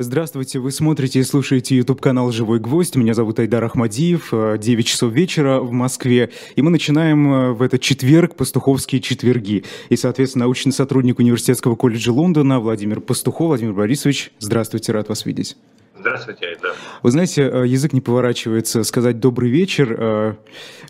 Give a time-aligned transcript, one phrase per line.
[0.00, 2.94] Здравствуйте, вы смотрите и слушаете YouTube-канал «Живой гвоздь».
[2.94, 4.30] Меня зовут Айдар Ахмадиев.
[4.30, 6.30] 9 часов вечера в Москве.
[6.54, 9.64] И мы начинаем э, в этот четверг пастуховские четверги.
[9.88, 13.48] И, соответственно, научный сотрудник Университетского колледжа Лондона Владимир Пастухов.
[13.48, 15.56] Владимир Борисович, здравствуйте, рад вас видеть.
[15.98, 16.74] Здравствуйте, Айдар.
[17.02, 20.34] Вы знаете, э, язык не поворачивается сказать «добрый вечер», э,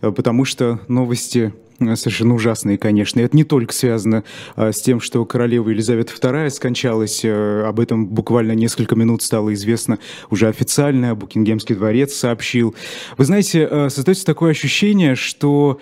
[0.01, 3.21] потому что новости Э, совершенно ужасные, конечно.
[3.21, 4.25] Это не только связано
[4.57, 7.23] а, с тем, что королева Елизавета II скончалась.
[7.25, 9.99] А, об этом буквально несколько минут стало известно
[10.31, 11.15] уже официально.
[11.15, 12.75] Букингемский дворец сообщил.
[13.17, 15.81] Вы знаете, а, создается такое ощущение, что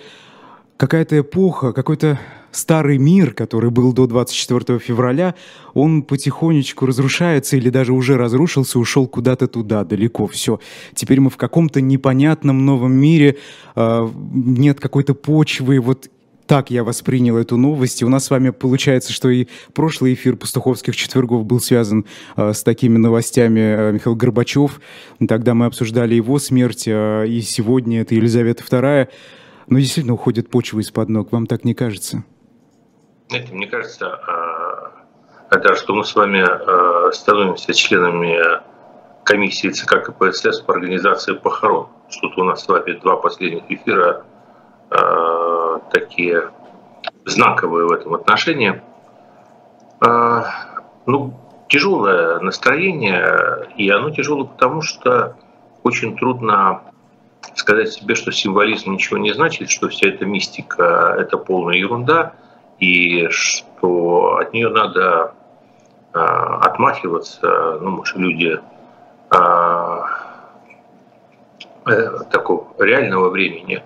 [0.77, 2.19] какая-то эпоха, какой-то
[2.51, 5.35] старый мир, который был до 24 февраля,
[5.73, 10.27] он потихонечку разрушается или даже уже разрушился, ушел куда-то туда, далеко.
[10.27, 10.59] Все.
[10.93, 13.37] Теперь мы в каком-то непонятном новом мире,
[13.75, 16.09] э, нет какой-то почвы, вот
[16.47, 18.01] так я воспринял эту новость.
[18.01, 22.53] И у нас с вами получается, что и прошлый эфир пастуховских четвергов был связан э,
[22.53, 23.59] с такими новостями.
[23.59, 24.81] Э, Михаил Горбачев,
[25.27, 29.09] тогда мы обсуждали его смерть, э, и сегодня это Елизавета II.
[29.67, 32.23] Но действительно уходит почва из-под ног, вам так не кажется?
[33.29, 34.19] Знаете, мне кажется,
[35.49, 38.37] это, что мы с вами а, становимся членами
[39.23, 41.87] комиссии ЦК КПСС по организации похорон.
[42.09, 44.23] Что-то у нас с вами два последних эфира
[44.89, 46.51] а, такие
[47.25, 48.81] знаковые в этом отношении.
[49.99, 50.45] А,
[51.05, 51.33] ну,
[51.67, 55.35] тяжелое настроение, и оно тяжелое потому, что
[55.83, 56.81] очень трудно
[57.55, 62.33] сказать себе, что символизм ничего не значит, что вся эта мистика– это полная ерунда–
[62.79, 65.33] и что от нее надо
[66.13, 68.59] а, отмахиваться, ну, может, люди
[69.29, 70.05] а,
[71.85, 73.83] э, такого реального времени.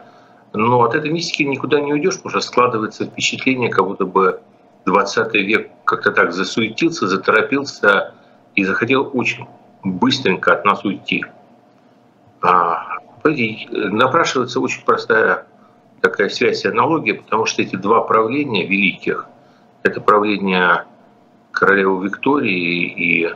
[0.53, 4.41] Но от этой мистики никуда не уйдешь, потому что складывается впечатление, как будто бы
[4.85, 8.13] 20 век как-то так засуетился, заторопился
[8.55, 9.47] и захотел очень
[9.83, 11.25] быстренько от нас уйти.
[12.41, 15.45] А, напрашивается очень простая
[16.01, 19.27] такая связь и аналогия, потому что эти два правления великих,
[19.83, 20.85] это правление
[21.51, 23.33] королевы Виктории и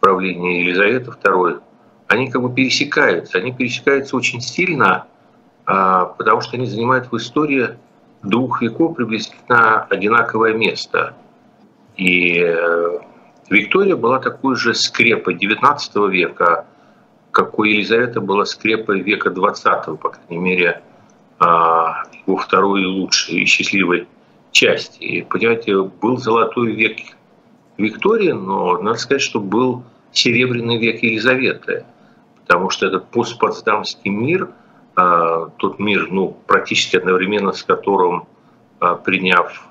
[0.00, 1.60] правление Елизаветы II,
[2.08, 3.38] они как бы пересекаются.
[3.38, 5.06] Они пересекаются очень сильно,
[5.64, 7.70] а, потому что они занимают в истории
[8.22, 11.14] двух веков приблизительно одинаковое место.
[11.96, 12.98] И э,
[13.50, 16.66] Виктория была такой же скрепой XIX века,
[17.30, 20.82] какой Елизавета была скрепой века XX, по крайней мере,
[21.42, 24.06] его второй лучшей и счастливой
[24.52, 25.02] части.
[25.02, 26.98] И, понимаете, был золотой век
[27.78, 29.82] Виктории, но надо сказать, что был
[30.12, 31.84] серебряный век Елизаветы,
[32.42, 34.50] потому что этот постпотсдамский мир,
[34.94, 38.26] а, тот мир, ну, практически одновременно с которым,
[38.80, 39.68] а, приняв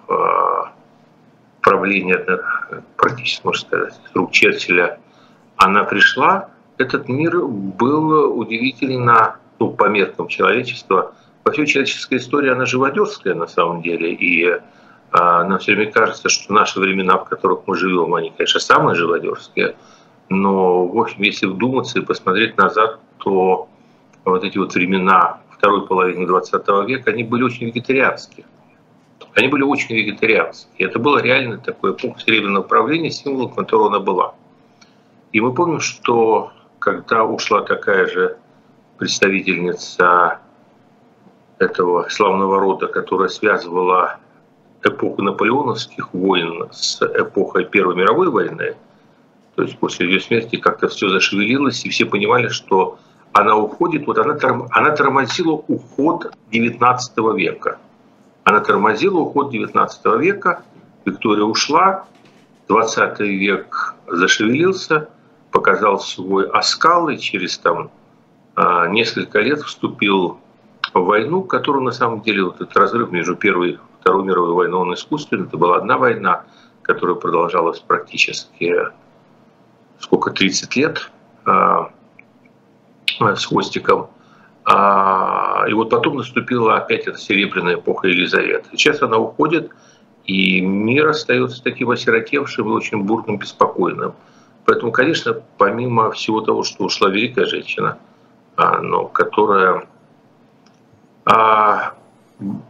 [1.61, 2.25] правление,
[2.97, 4.99] практически, можно сказать, с рук Черчилля,
[5.57, 6.49] она пришла,
[6.79, 13.81] этот мир был удивительно, ну, по меркам человечества, Вообще человеческая история, она живодерская на самом
[13.81, 14.59] деле, и
[15.11, 18.95] а, нам все время кажется, что наши времена, в которых мы живем, они, конечно, самые
[18.95, 19.75] живодерские,
[20.29, 23.67] но, в общем, если вдуматься и посмотреть назад, то
[24.23, 28.45] вот эти вот времена второй половины 20 века, они были очень вегетарианские.
[29.33, 30.87] Они были очень вегетарианские.
[30.87, 34.35] Это было реально такое эпоха серебряного правления, символом которого она была.
[35.31, 38.37] И мы помним, что когда ушла такая же
[38.97, 40.39] представительница
[41.61, 44.17] этого славного рода, которая связывала
[44.83, 48.75] эпоху наполеоновских войн с эпохой Первой мировой войны,
[49.55, 52.97] то есть после ее смерти как-то все зашевелилось, и все понимали, что
[53.31, 56.97] она уходит, вот она, торм, она тормозила уход XIX
[57.35, 57.77] века.
[58.43, 59.87] Она тормозила уход XIX
[60.19, 60.63] века,
[61.05, 62.05] Виктория ушла,
[62.67, 65.09] 20 век зашевелился,
[65.51, 67.91] показал свой оскал, и через там
[68.55, 70.40] а, несколько лет вступил
[70.99, 74.93] войну, которую на самом деле вот этот разрыв между Первой и Второй мировой войной, он
[74.93, 75.45] искусственный.
[75.45, 76.43] Это была одна война,
[76.81, 78.75] которая продолжалась практически
[80.01, 81.11] сколько, 30 лет
[81.45, 81.91] а,
[83.19, 84.09] с хвостиком.
[84.65, 88.69] А, и вот потом наступила опять эта серебряная эпоха Елизаветы.
[88.71, 89.71] Сейчас она уходит,
[90.25, 94.13] и мир остается таким осиротевшим и очень бурным, беспокойным.
[94.65, 97.97] Поэтому, конечно, помимо всего того, что ушла великая женщина,
[98.55, 99.87] а, но которая
[101.31, 101.93] а,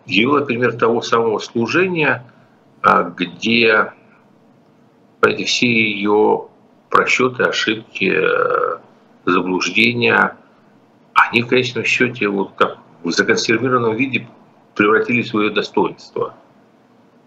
[0.05, 2.23] явила пример того самого служения,
[2.81, 3.91] а, где
[5.23, 6.47] эти все ее
[6.89, 8.77] просчеты, ошибки, э,
[9.25, 10.35] заблуждения,
[11.13, 14.27] они в конечном счете вот как в законсервированном виде
[14.75, 16.33] превратились в ее достоинство.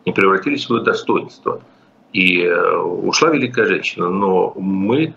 [0.04, 1.62] Не превратились в ее достоинство.
[2.12, 5.14] И э, ушла великая женщина, но мы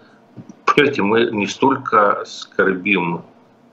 [0.65, 3.23] Понимаете, мы не столько скорбим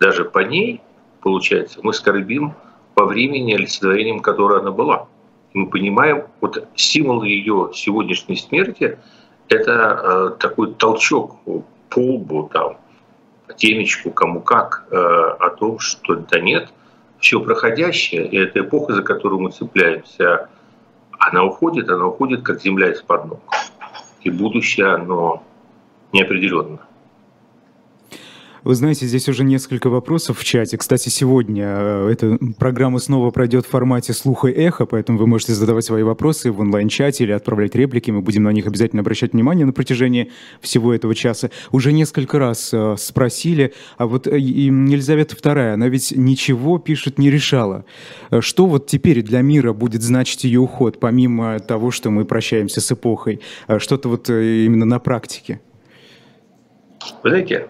[0.00, 0.80] даже по ней,
[1.24, 2.54] получается, мы скорбим
[2.94, 5.08] по времени, олицетворением которое она была.
[5.54, 8.98] Мы понимаем, вот символ ее сегодняшней смерти–
[9.48, 12.76] это э, такой толчок по лбу, там,
[13.56, 16.72] темечку, кому как, э, о том, что да нет,
[17.18, 20.48] все проходящее, и эта эпоха, за которую мы цепляемся,
[21.18, 23.40] она уходит, она уходит, как земля из-под ног.
[24.22, 25.42] И будущее, оно
[26.12, 26.80] неопределенно.
[28.64, 30.78] Вы знаете, здесь уже несколько вопросов в чате.
[30.78, 35.52] Кстати, сегодня э, эта программа снова пройдет в формате слуха и эхо, поэтому вы можете
[35.52, 38.10] задавать свои вопросы в онлайн-чате или отправлять реплики.
[38.10, 40.32] Мы будем на них обязательно обращать внимание на протяжении
[40.62, 41.50] всего этого часа.
[41.72, 47.30] Уже несколько раз э, спросили, а вот э, Елизавета II, она ведь ничего, пишет, не
[47.30, 47.84] решала.
[48.40, 52.90] Что вот теперь для мира будет значить ее уход, помимо того, что мы прощаемся с
[52.90, 53.40] эпохой?
[53.76, 55.60] Что-то вот именно на практике?
[57.22, 57.68] Вы знаете,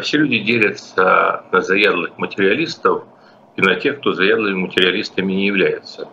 [0.00, 3.04] все люди делятся на заядлых материалистов
[3.56, 6.08] и на тех, кто заядлыми материалистами не является.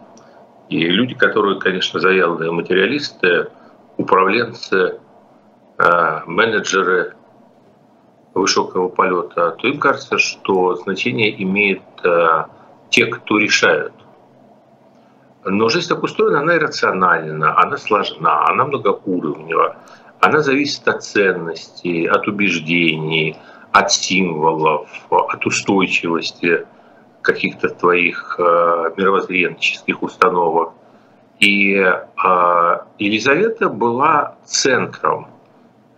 [0.69, 3.47] И люди, которые, конечно, заядлые материалисты,
[3.97, 4.99] управленцы,
[5.77, 7.15] э, менеджеры
[8.33, 12.45] высокого полета, то им кажется, что значение имеет э,
[12.89, 13.93] те, кто решают.
[15.45, 19.77] Но жизнь так устроена, она иррациональна, она сложна, она многоуровневая.
[20.19, 23.38] Она зависит от ценностей, от убеждений,
[23.71, 26.66] от символов, от устойчивости
[27.21, 30.74] каких-то твоих э, мировоззренческих установок.
[31.39, 35.27] И э, Елизавета была центром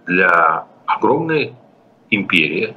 [0.05, 1.55] для огромной
[2.11, 2.75] империи.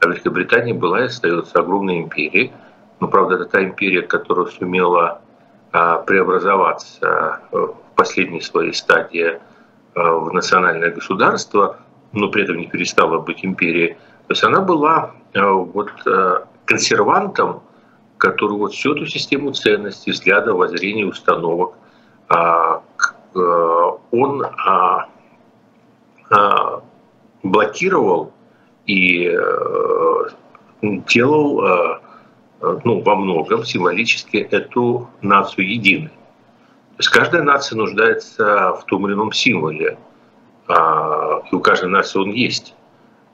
[0.00, 2.52] А Великобритания была и остается огромной империей.
[3.00, 5.20] Но, правда, это та империя, которая сумела
[5.72, 9.55] э, преобразоваться в последней своей стадии Э,
[9.96, 11.78] в национальное государство,
[12.12, 13.94] но при этом не перестала быть империей.
[14.26, 17.62] То есть она была э, вот э, консервантом,
[18.18, 21.74] который вот всю эту систему ценностей, взглядов, воззрений, установок,
[22.28, 22.82] а,
[24.10, 25.06] он а,
[26.30, 26.82] а,
[27.42, 28.32] блокировал
[28.86, 29.30] и
[30.82, 32.00] делал
[32.84, 36.10] ну, во многом символически эту нацию единой.
[36.96, 39.98] То есть каждая нация нуждается в том или ином символе,
[40.66, 42.74] а, и у каждой нации он есть.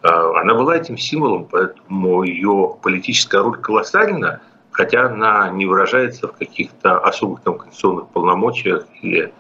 [0.02, 4.40] А, она была этим символом, поэтому ее политическая роль колоссальна,
[4.72, 8.84] хотя она не выражается в каких-то особых там конституционных полномочиях.
[9.00, 9.32] Или...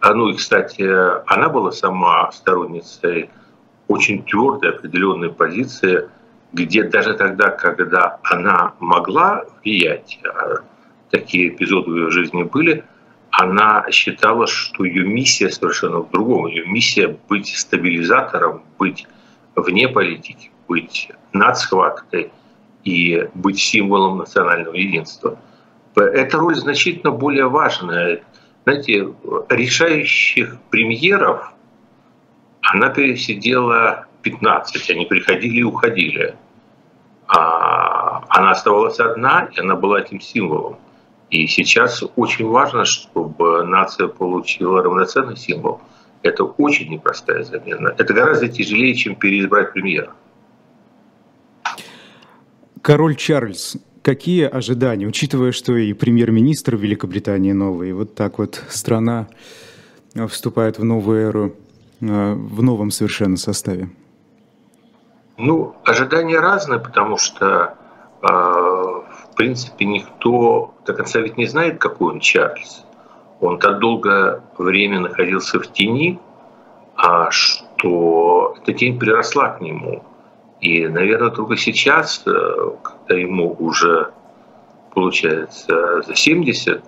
[0.00, 0.86] А, ну и, кстати,
[1.32, 3.30] она была сама сторонницей
[3.88, 6.06] очень твердой определенной позиции,
[6.52, 10.20] где даже тогда, когда она могла влиять,
[11.10, 12.84] такие эпизоды в ее жизни были,
[13.36, 16.46] она считала, что ее миссия совершенно в другом.
[16.46, 19.08] Ее миссия быть стабилизатором, быть
[19.56, 22.30] вне политики, быть над схваткой
[22.84, 25.36] и быть символом национального единства.
[25.96, 28.22] Эта роль значительно более важная.
[28.64, 29.08] Знаете,
[29.48, 31.52] решающих премьеров
[32.62, 36.36] она пересидела 15, они приходили и уходили.
[37.26, 40.76] А она оставалась одна, и она была этим символом.
[41.30, 45.80] И сейчас очень важно, чтобы нация получила равноценный символ.
[46.22, 47.94] Это очень непростая замена.
[47.98, 50.12] Это гораздо тяжелее, чем переизбрать премьера.
[52.80, 53.76] Король Чарльз.
[54.02, 59.28] Какие ожидания, учитывая, что и премьер-министр Великобритании новый, и вот так вот страна
[60.28, 61.56] вступает в новую эру
[62.02, 63.88] э, в новом совершенно составе?
[65.38, 67.74] Ну, ожидания разные, потому что
[68.22, 68.93] э,
[69.34, 72.84] в принципе, никто до конца ведь не знает, какой он Чарльз.
[73.40, 76.20] Он так долгое время находился в тени,
[76.94, 80.04] а что эта тень приросла к нему.
[80.60, 82.30] И, наверное, только сейчас, э,
[82.80, 84.12] когда ему уже,
[84.94, 86.84] получается, за 70,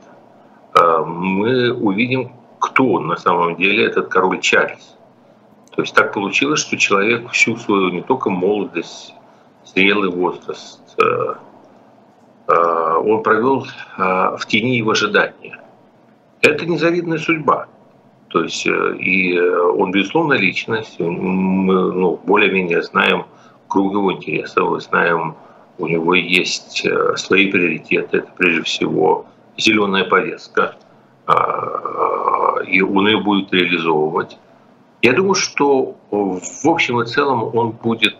[0.74, 4.96] э, мы увидим, кто на самом деле, этот король Чарльз.
[5.74, 9.14] То есть так получилось, что человек всю свою не только молодость,
[9.64, 11.34] зрелый возраст, Э,
[12.48, 13.66] он провел
[13.98, 15.58] э, в тени его ожидания.
[16.42, 17.66] Это незавидная судьба.
[18.28, 20.98] То есть э, и он, безусловно, личность.
[21.00, 23.26] Мы ну, более-менее знаем
[23.68, 25.34] круг его интересов, мы знаем,
[25.78, 26.86] у него есть
[27.16, 28.18] свои приоритеты.
[28.18, 29.26] Это прежде всего
[29.56, 30.76] зеленая повестка.
[32.68, 34.38] И он ее будет реализовывать.
[35.02, 38.16] Я думаю, что в общем и целом он будет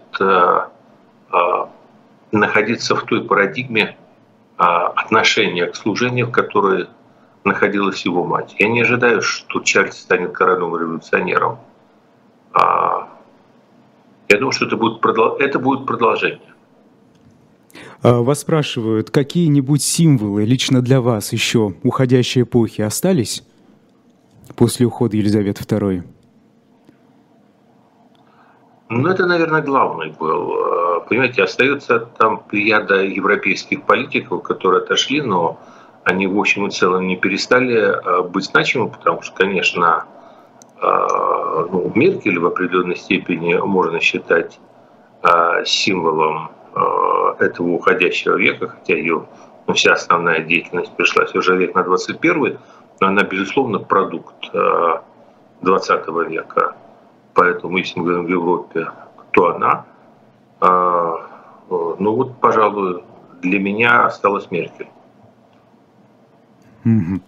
[2.33, 3.97] находиться в той парадигме,
[4.57, 6.87] отношение к служению, в которой
[7.45, 8.57] находилась его мать.
[8.59, 11.59] Я не ожидаю, что Чарльз станет королевым революционером.
[12.53, 13.09] А,
[14.29, 15.05] Я думаю, что это будет,
[15.41, 16.41] это будет продолжение.
[18.03, 23.45] А, вас спрашивают, какие-нибудь символы лично для вас еще уходящей эпохи остались
[24.57, 26.03] после ухода Елизаветы II?
[28.89, 30.53] Ну, это, наверное, главный был.
[31.07, 35.59] А, понимаете, остается там ряда европейских политиков, которые отошли, но
[36.05, 40.05] они в общем и целом не перестали а, быть значимы, потому что, конечно,
[40.79, 44.61] ну, Меркель в определенной степени можно считать
[45.65, 46.51] символом
[47.39, 49.25] этого уходящего века, хотя ее
[49.67, 52.59] ну, вся основная деятельность пришлась уже век на 21
[53.01, 54.35] но она, безусловно, продукт
[55.63, 56.77] 20 века.
[57.33, 59.87] Поэтому, если мы говорим в Европе, кто она,
[60.61, 63.03] ну вот, пожалуй,
[63.43, 64.89] для меня осталась Меркель.
[66.85, 67.21] Mm-hmm.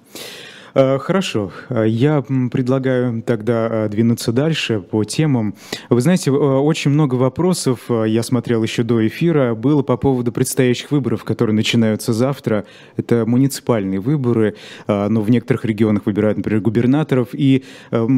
[0.74, 5.54] Э, хорошо, э, я предлагаю тогда э, двинуться дальше по темам.
[5.88, 11.24] Вы знаете, очень много вопросов, я смотрел еще до эфира, было по поводу предстоящих выборов,
[11.24, 12.64] которые начинаются завтра.
[12.96, 14.54] Это муниципальные выборы,
[14.86, 17.28] но в некоторых регионах выбирают, например, губернаторов.
[17.32, 17.64] И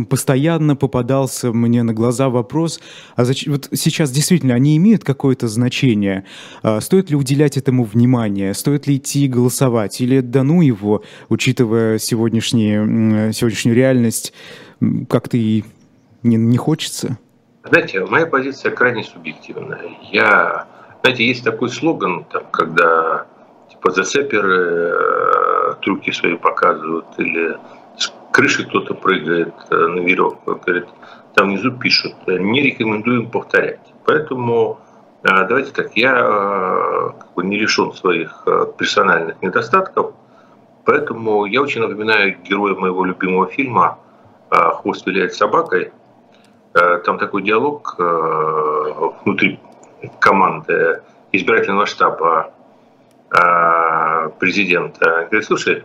[0.09, 2.81] постоянно попадался мне на глаза вопрос,
[3.17, 6.25] а зачем, вот сейчас действительно они имеют какое-то значение?
[6.81, 8.55] Стоит ли уделять этому внимание?
[8.55, 10.01] Стоит ли идти голосовать?
[10.01, 14.33] Или да ну его, учитывая сегодняшний сегодняшние, сегодняшнюю реальность
[15.09, 15.65] как-то и
[16.23, 17.19] не, не хочется?
[17.65, 19.81] Знаете, моя позиция крайне субъективная.
[20.11, 20.67] Я,
[21.03, 23.27] знаете, есть такой слоган, там, когда
[23.71, 27.57] типа зацеперы э, трюки свои показывают, или
[27.97, 30.87] с крыши кто-то прыгает э, на веревку, говорит,
[31.35, 33.81] там внизу пишут, не рекомендуем повторять.
[34.07, 34.81] Поэтому
[35.23, 40.15] э, давайте так, я э, как бы не лишен своих э, персональных недостатков,
[40.91, 44.01] Поэтому я очень напоминаю героя моего любимого фильма
[44.51, 45.93] а, «Хвост виляет собакой».
[46.75, 49.61] А, там такой диалог а, внутри
[50.19, 52.53] команды избирательного штаба
[54.41, 55.29] президента.
[55.31, 55.85] Говорит, слушай,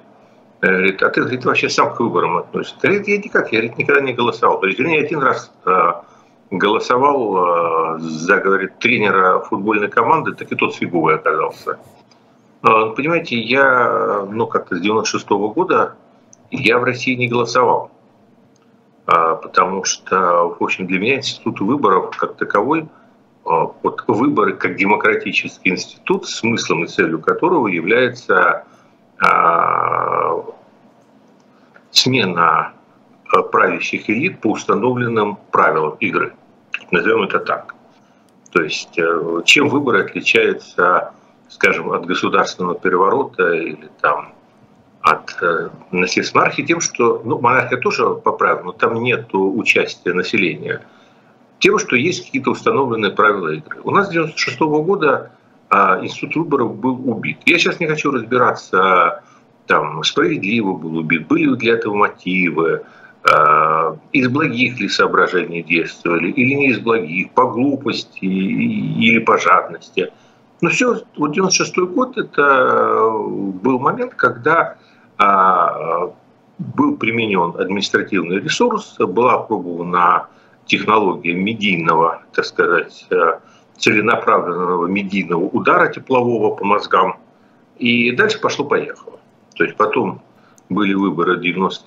[0.59, 2.75] говорит, а ты говорит, вообще сам к выборам относишься?
[2.81, 4.59] Говорит, я никак, я говорит, никогда не голосовал.
[4.59, 5.53] То есть, вернее, один раз
[6.49, 11.77] голосовал за, говорит, тренера футбольной команды, так и тот с фиговой оказался.
[12.65, 15.93] А, понимаете, я, ну, как-то с 96 -го года
[16.49, 17.91] я в России не голосовал.
[19.05, 22.87] А, потому что, в общем, для меня институт выборов как таковой,
[23.45, 28.63] а, вот выборы как демократический институт, смыслом и целью которого является
[31.91, 32.73] смена
[33.51, 36.33] правящих элит по установленным правилам игры.
[36.91, 37.75] Назовем это так.
[38.51, 41.13] То есть э, чем выборы отличаются
[41.49, 44.33] скажем, от государственного переворота или там
[45.01, 50.81] от э, насильственной монархии тем, что, ну, монархия тоже поправлена, но там нет участия населения.
[51.59, 53.81] Тем, что есть какие-то установленные правила игры.
[53.83, 55.31] У нас с 96 -го года
[55.69, 57.37] а, институт выборов был убит.
[57.45, 59.23] Я сейчас не хочу разбираться,
[59.67, 62.81] там, справедливо был убит, были ли для этого мотивы,
[63.23, 70.11] а, из благих ли соображений действовали, или не из благих, по глупости или по жадности–
[70.65, 73.27] ну все, вот 96 год это э,
[73.61, 74.77] был момент, когда
[75.19, 76.11] а,
[76.57, 80.25] был применен административный ресурс, была опробована
[80.65, 83.39] технология медийного, так сказать, э,
[83.77, 87.19] целенаправленного медийного удара теплового по мозгам.
[87.77, 89.19] И дальше пошло-поехало.
[89.53, 90.19] То есть потом
[90.69, 91.85] были выборы 90,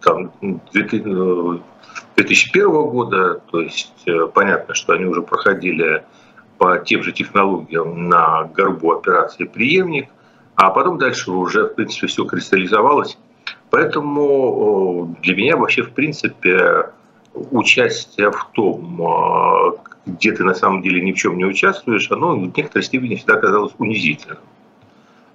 [0.00, 3.94] там, 2001 э, года, то есть
[4.34, 6.02] понятно, что они уже проходили
[6.62, 10.08] по тем же технологиям на горбу операции «Преемник»,
[10.54, 13.18] а потом дальше уже, в принципе, все кристаллизовалось.
[13.70, 16.90] Поэтому для меня вообще, в принципе,
[17.34, 19.76] участие в том,
[20.06, 23.40] где ты на самом деле ни в чем не участвуешь, оно в некоторой степени всегда
[23.40, 24.38] казалось унизительным.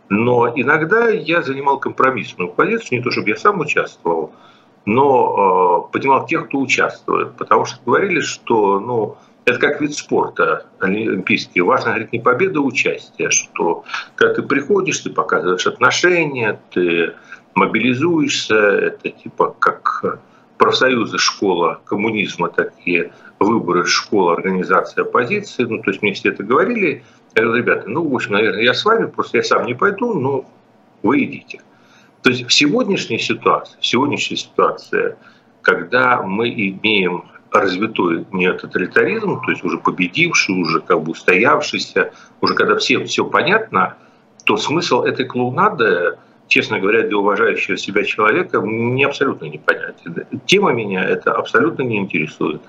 [0.08, 4.32] Но иногда я занимал компромиссную позицию, не то чтобы я сам участвовал,
[4.86, 7.36] но э, понимал тех, кто участвует.
[7.36, 11.62] Потому что говорили, что ну, это как вид спорта олимпийский.
[11.62, 13.86] Важно, говорит, не победа, а участие, что
[14.16, 17.14] когда ты приходишь, ты показываешь отношения, ты
[17.56, 20.20] мобилизуешься, это типа как
[20.58, 25.64] профсоюзы, школа коммунизма, такие выборы, школа, организация оппозиции.
[25.64, 27.06] Ну, то есть мне все это говорили.
[27.34, 30.14] Я говорю, ребята, ну, в общем, наверное, я с вами, просто я сам не пойду,
[30.14, 30.46] но
[31.04, 31.62] вы идите.
[32.22, 35.16] То есть в сегодняшней ситуации, в сегодняшней ситуации,
[35.62, 37.24] когда мы имеем
[37.60, 42.12] развитой не тоталитаризм, то есть уже победивший, уже как бы устоявшийся,
[42.42, 43.96] уже когда всем все понятно,
[44.46, 50.26] то смысл этой клоунады, честно говоря, для уважающего себя человека, мне абсолютно непонятен.
[50.46, 52.62] Тема меня это абсолютно не интересует.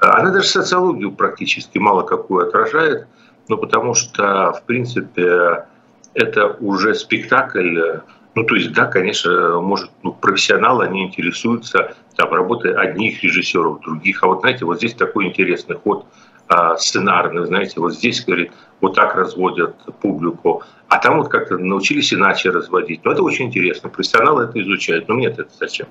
[0.00, 3.06] Она даже социологию практически мало какую отражает,
[3.48, 5.66] но потому что, в принципе,
[6.14, 7.98] это уже спектакль,
[8.40, 14.22] ну, то есть, да, конечно, может, ну, профессионалы, они интересуются там работой одних режиссеров, других.
[14.22, 16.06] А вот, знаете, вот здесь такой интересный ход
[16.48, 22.14] а, сценарный, знаете, вот здесь, говорит, вот так разводят публику, а там вот как-то научились
[22.14, 23.04] иначе разводить.
[23.04, 23.90] Ну, это очень интересно.
[23.90, 25.88] Профессионалы это изучают, но мне это зачем?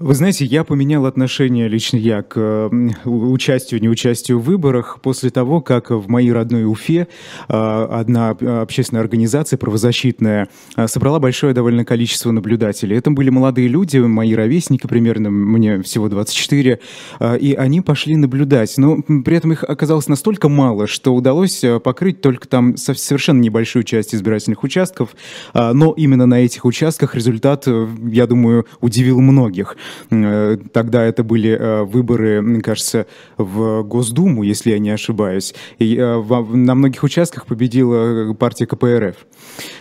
[0.00, 2.70] Вы знаете, я поменял отношение лично я к
[3.04, 7.06] участию, неучастию в выборах после того, как в моей родной Уфе
[7.48, 12.96] а, одна общественная организация правозащитная а, собрала большое довольно количество наблюдателей.
[12.96, 16.80] Это были молодые люди, мои ровесники примерно, мне всего 24,
[17.18, 18.78] а, и они пошли наблюдать.
[18.78, 24.14] Но при этом их оказалось настолько мало, что удалось покрыть только там совершенно небольшую часть
[24.14, 25.10] избирательных участков,
[25.52, 29.76] но именно на этих участках результат, я думаю, удивил многих.
[30.10, 33.06] Э, тогда это были э, выборы, мне кажется,
[33.36, 35.54] в Госдуму, если я не ошибаюсь.
[35.78, 39.16] И э, на многих участках победила партия КПРФ.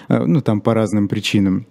[0.09, 1.67] Ну, там по разным причинам.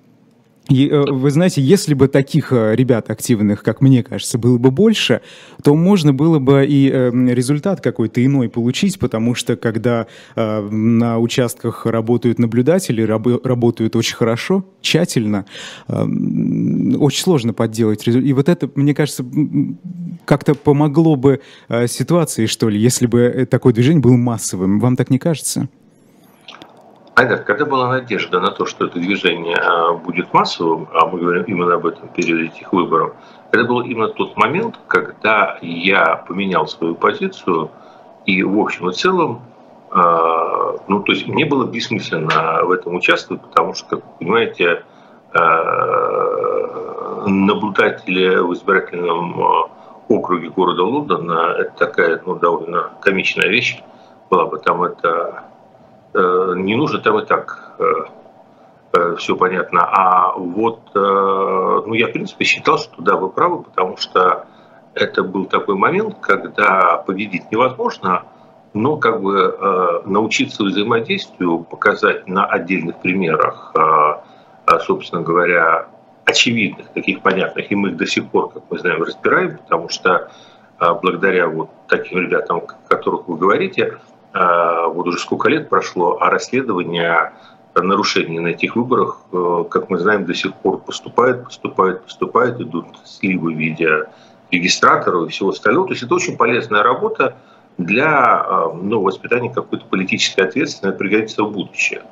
[0.68, 4.70] И, э, вы знаете, если бы таких э, ребят активных, как мне кажется, было бы
[4.70, 5.22] больше,
[5.62, 10.06] то можно было бы и э, результат какой-то иной получить, потому что когда
[10.36, 15.46] на участках работают наблюдатели, работают очень хорошо, тщательно,
[15.88, 18.28] очень сложно подделать результат.
[18.28, 19.24] И вот это, мне кажется,
[20.24, 21.40] как-то помогло бы
[21.86, 24.80] ситуации, что ли, если бы такое движение было массовым.
[24.80, 25.68] Вам так не кажется?
[27.18, 31.42] Айдар, когда была надежда на то, что это движение а, будет массовым, а мы говорим
[31.48, 33.12] именно об этом перед этих выборов,
[33.50, 37.72] это был именно тот момент, когда я поменял свою позицию
[38.24, 39.42] и в общем и целом,
[39.90, 44.84] а, ну то есть мне было бессмысленно в этом участвовать, потому что, как вы понимаете,
[45.34, 49.42] а, наблюдатели в избирательном
[50.06, 53.82] округе города Лондона– это такая ну, довольно комичная вещь
[54.30, 54.60] была бы.
[54.60, 55.47] Там это
[56.14, 57.84] не нужно там и так э,
[58.94, 59.80] э, все понятно.
[59.82, 64.46] А вот, ну, я, в принципе, считал, что да, вы правы, потому что
[64.94, 68.24] это был такой момент, когда победить невозможно,
[68.74, 73.72] но как бы научиться взаимодействию, показать на отдельных примерах,
[74.80, 75.88] собственно говоря,
[76.24, 80.30] очевидных, таких понятных, и мы их до сих пор, как мы знаем, разбираем, потому что
[80.78, 83.98] благодаря вот таким ребятам, о которых вы говорите,
[84.38, 87.32] вот уже сколько лет прошло, а расследование
[87.82, 92.86] нарушений на этих выборах, э, как мы знаем, до сих пор поступает, поступает, поступает, идут
[93.04, 94.04] сливы в виде
[94.50, 95.86] регистраторов и всего остального.
[95.86, 97.36] То есть это очень полезная работа
[97.76, 102.02] для э, ну, воспитания какой-то политической ответственности, пригодится в будущее.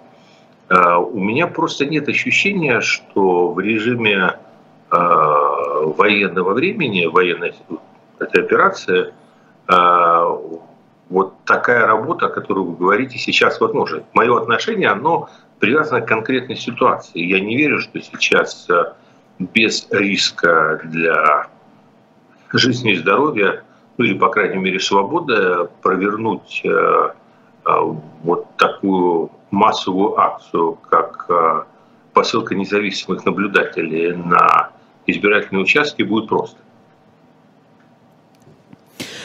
[0.69, 4.41] У меня просто нет ощущения, что в режиме
[4.91, 7.55] военного времени, военной
[8.19, 9.15] этой операции,
[11.09, 14.03] вот такая работа, о которой вы говорите, сейчас возможно.
[14.13, 15.29] Мое отношение, оно
[15.61, 17.21] привязано к конкретной ситуации.
[17.21, 18.93] Я не верю, что сейчас э,
[19.39, 21.47] без риска для
[22.53, 23.63] жизни и здоровья,
[23.99, 27.71] ну или, по крайней мере, свободы, провернуть э, э,
[28.23, 31.31] вот такую массовую акцию, как
[32.13, 34.71] посылка независимых наблюдателей на
[35.07, 36.59] избирательные участки, будет просто.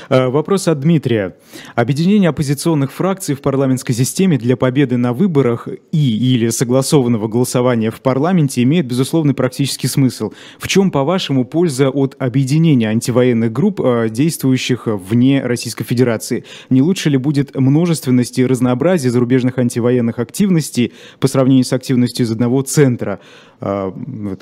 [0.10, 1.36] Э, вопрос от Дмитрия.
[1.76, 8.02] Объединение оппозиционных фракций в парламентской системе для победы на выборах и или согласованного голосования в
[8.02, 10.32] парламенте имеет безусловный практический смысл.
[10.60, 16.46] В чем, по-вашему, польза от объединения антивоенных групп, э, действующих вне Российской Федерации?
[16.70, 22.32] Не лучше ли будет множественность и разнообразие зарубежных антивоенных активностей по сравнению с активностью из
[22.32, 23.20] одного центра?
[23.60, 23.92] Э,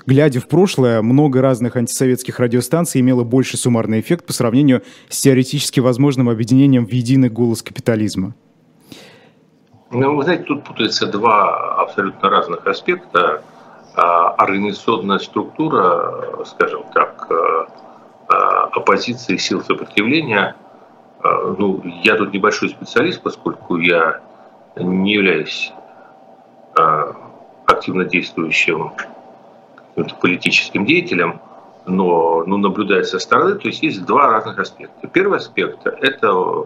[0.05, 5.19] глядя в прошлое, много разных антисоветских радиостанций имело больше суммарный эффект по сравнению с
[5.59, 8.33] теоретически возможным объединением в единый голос капитализма.
[9.91, 13.43] Ну, вы знаете, тут путаются два абсолютно разных аспекта.
[13.95, 17.65] А, организационная структура, скажем так, э,
[18.29, 18.33] э,
[18.71, 20.55] оппозиции сил сопротивления.
[21.21, 24.21] Ну, я тут небольшой специалист, поскольку я
[24.77, 25.73] не являюсь
[27.65, 28.93] активно действующим
[30.21, 31.41] политическим деятелем,
[31.89, 35.07] но ну, наблюдая со стороны, то есть есть два разных аспекта.
[35.07, 36.65] Первый аспект– это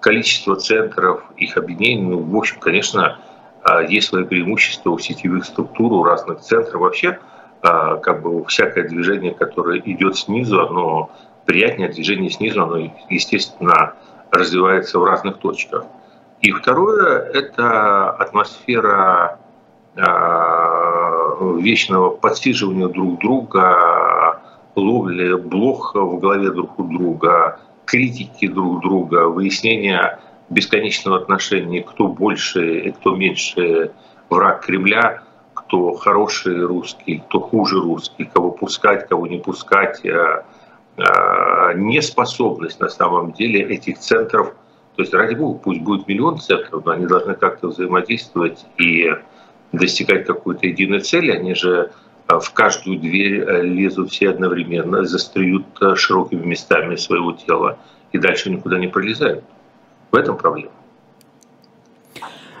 [0.00, 2.02] количество центров, их объединений.
[2.02, 3.18] Ну, в общем, конечно,
[3.62, 6.80] а, есть свои преимущества у сетевых структур, у разных центров.
[6.80, 7.18] Вообще,
[7.62, 11.10] а, как бы всякое движение, которое идет снизу, оно
[11.44, 13.94] приятнее, движение снизу, оно, естественно,
[14.30, 15.84] развивается в разных точках.
[16.40, 19.38] И второе– это атмосфера
[21.60, 24.40] вечного подсиживания друг друга,
[24.76, 32.80] ловли блох в голове друг у друга, критики друг друга, выяснения бесконечного отношения, кто больше
[32.80, 33.92] и кто меньше
[34.30, 35.22] враг Кремля,
[35.54, 40.42] кто хороший русский, кто хуже русский, кого пускать, кого не пускать, э,
[40.96, 44.54] э, неспособность на самом деле этих центров,
[44.96, 49.10] то есть ради бога, пусть будет миллион центров, но они должны как-то взаимодействовать и
[49.72, 51.92] достигать какой-то единой цели, они же
[52.28, 57.78] э, в каждую дверь лезут все одновременно, застреют широкими местами своего тела
[58.12, 59.44] и дальше никуда не пролезают.
[60.10, 60.72] В этом проблема.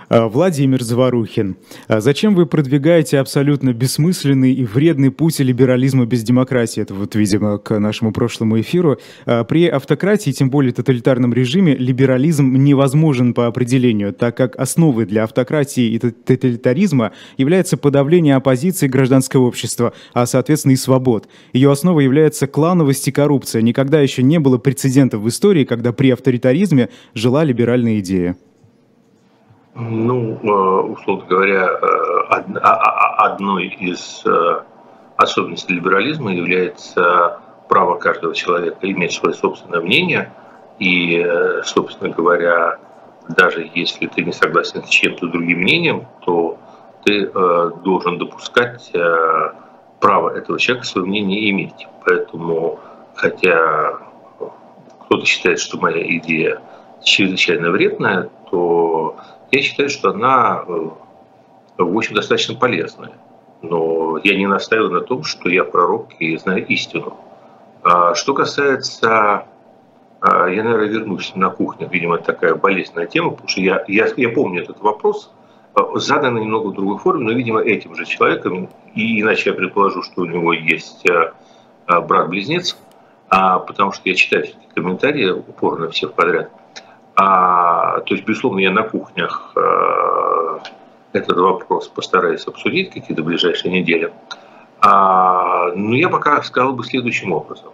[0.08, 6.80] А, Владимир Заварухин, а зачем вы продвигаете абсолютно бессмысленный и вредный путь либерализма без демократии?
[6.80, 8.98] Это вот, видимо, к нашему прошлому эфиру.
[9.26, 15.24] А, при автократии, тем более тоталитарном режиме, либерализм невозможен по определению, так как основой для
[15.24, 21.28] автократии и тоталитаризма является подавление оппозиции гражданского общества, а, соответственно, и свобод.
[21.52, 23.60] Ее основой является клановость и коррупция.
[23.60, 28.36] Никогда еще не было прецедентов в истории, когда при авторитаризме жила либеральная идея.
[29.80, 31.86] Ну, э, условно говоря, э,
[32.30, 34.62] а, а, одной из э,
[35.16, 37.38] особенностей либерализма является
[37.68, 40.32] право каждого человека иметь свое собственное мнение.
[40.80, 41.24] И,
[41.64, 42.78] собственно говоря,
[43.28, 46.56] даже если ты не согласен с чем-то другим мнением, то
[47.04, 47.26] ты
[47.82, 48.92] должен допускать
[50.00, 51.88] право этого человека свое мнение иметь.
[52.06, 52.78] Поэтому,
[53.16, 53.98] хотя
[55.00, 56.62] кто-то считает, что моя идея
[57.02, 59.16] чрезвычайно вредная, то
[59.50, 60.88] я считаю, что она, э,
[61.78, 63.12] в общем, достаточно полезная.
[63.62, 67.16] Но я не настаиваю на том, что я пророк и знаю истину.
[67.82, 69.46] А что касается...
[70.20, 71.88] А, я, наверное, вернусь на кухню.
[71.88, 75.32] Видимо, такая болезненная тема, потому что я, я, я помню этот вопрос,
[75.76, 80.02] э, заданный немного в другой форме, но, видимо, этим же человеком, и иначе я предположу,
[80.02, 81.32] что у него есть э,
[81.86, 82.76] брат-близнец,
[83.28, 86.50] а, потому что я читаю комментарии упорно всех подряд–
[87.20, 90.60] а, то есть, безусловно, я на кухнях а,
[91.12, 94.12] этот вопрос постараюсь обсудить какие-то ближайшие недели.
[94.80, 97.72] А, но я пока сказал бы следующим образом.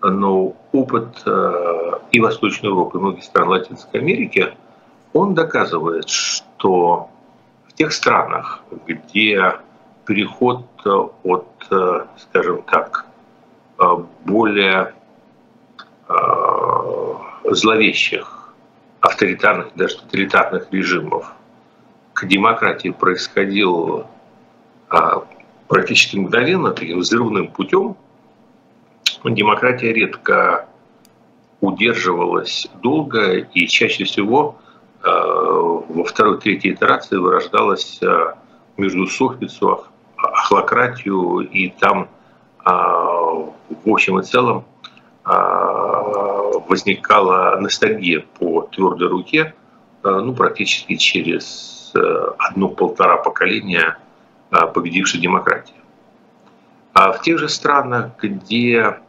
[0.00, 4.54] Но опыт а, и Восточной Европы, и многих стран Латинской Америки,
[5.12, 7.10] он доказывает, что
[7.68, 9.56] в тех странах, где
[10.06, 10.64] переход
[11.22, 11.46] от,
[12.16, 13.04] скажем так,
[14.24, 14.94] более
[17.44, 18.43] зловещих
[19.04, 21.30] авторитарных, даже тоталитарных режимов.
[22.14, 24.06] К демократии происходил
[24.88, 25.24] а,
[25.68, 27.96] практически мгновенно, таким взрывным путем,
[29.24, 30.68] демократия редко
[31.60, 34.56] удерживалась долго и чаще всего
[35.02, 38.34] э, во второй, третьей итерации вырождалась э,
[38.76, 39.84] между Сохвицу,
[40.16, 42.08] Ахлократию, и там
[42.64, 43.52] в
[43.86, 44.64] общем и целом
[46.68, 49.54] возникала ностальгия по твердой руке,
[50.02, 51.98] э, ну, практически через э,
[52.38, 53.98] одно-полтора поколения
[54.50, 55.74] э, победившей демократии.
[56.92, 59.00] А в тех же странах, где,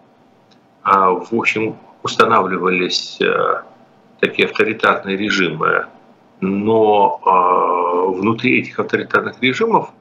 [0.84, 3.20] в общем, устанавливались
[4.20, 5.86] такие авторитарные режимы,
[6.42, 7.22] но
[8.08, 9.92] внутри этих авторитарных режимов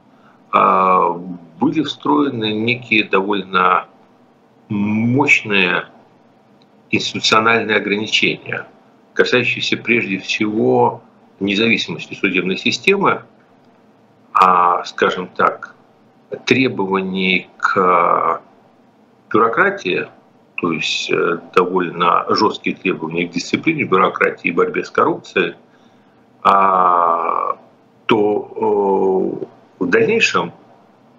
[0.51, 3.87] были встроены некие довольно
[4.71, 5.85] мощные
[6.97, 8.67] институциональные ограничения,
[9.15, 11.03] касающиеся прежде всего
[11.41, 13.23] независимости судебной системы,
[14.33, 15.75] а, скажем так,
[16.45, 18.41] требований к
[19.33, 20.09] бюрократии,
[20.57, 25.55] то есть э, довольно жесткие требования к дисциплине бюрократии и борьбе с коррупцией,
[26.43, 27.59] а,
[28.07, 30.53] то в дальнейшем,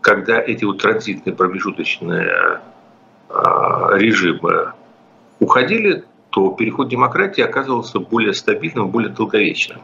[0.02, 2.62] когда эти вот транзитные промежуточные
[3.94, 4.75] режимы
[5.40, 9.82] уходили, то переход демократии оказывался более стабильным, более долговечным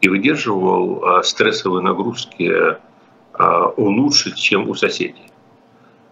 [0.00, 2.76] и выдерживал а, стрессовые нагрузки
[3.34, 5.30] а, лучше, чем у соседей.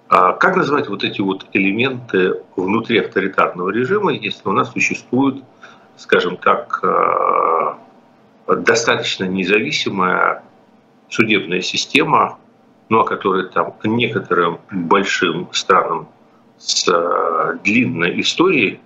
[0.08, 5.42] А как назвать вот эти вот элементы внутри авторитарного режима, если у нас существует,
[5.96, 6.80] скажем так,
[8.46, 10.44] достаточно независимая
[11.08, 12.38] судебная система,
[12.88, 16.08] ну, о которой там некоторым большим странам
[16.58, 18.80] с э, длинной историей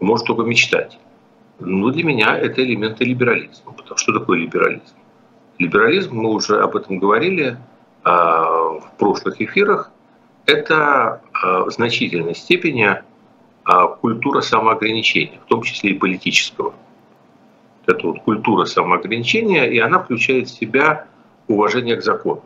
[0.00, 0.98] может только мечтать.
[1.60, 3.72] Но для меня это элементы либерализма.
[3.72, 4.94] Потому что такое либерализм?
[5.58, 7.56] Либерализм, мы уже об этом говорили
[8.04, 9.90] э, в прошлых эфирах,
[10.46, 13.02] это э, в значительной степени
[14.02, 16.74] культура самоограничения, в том числе и политического.
[17.86, 21.06] Это вот культура самоограничения, и она включает в себя
[21.48, 22.42] уважение к закону.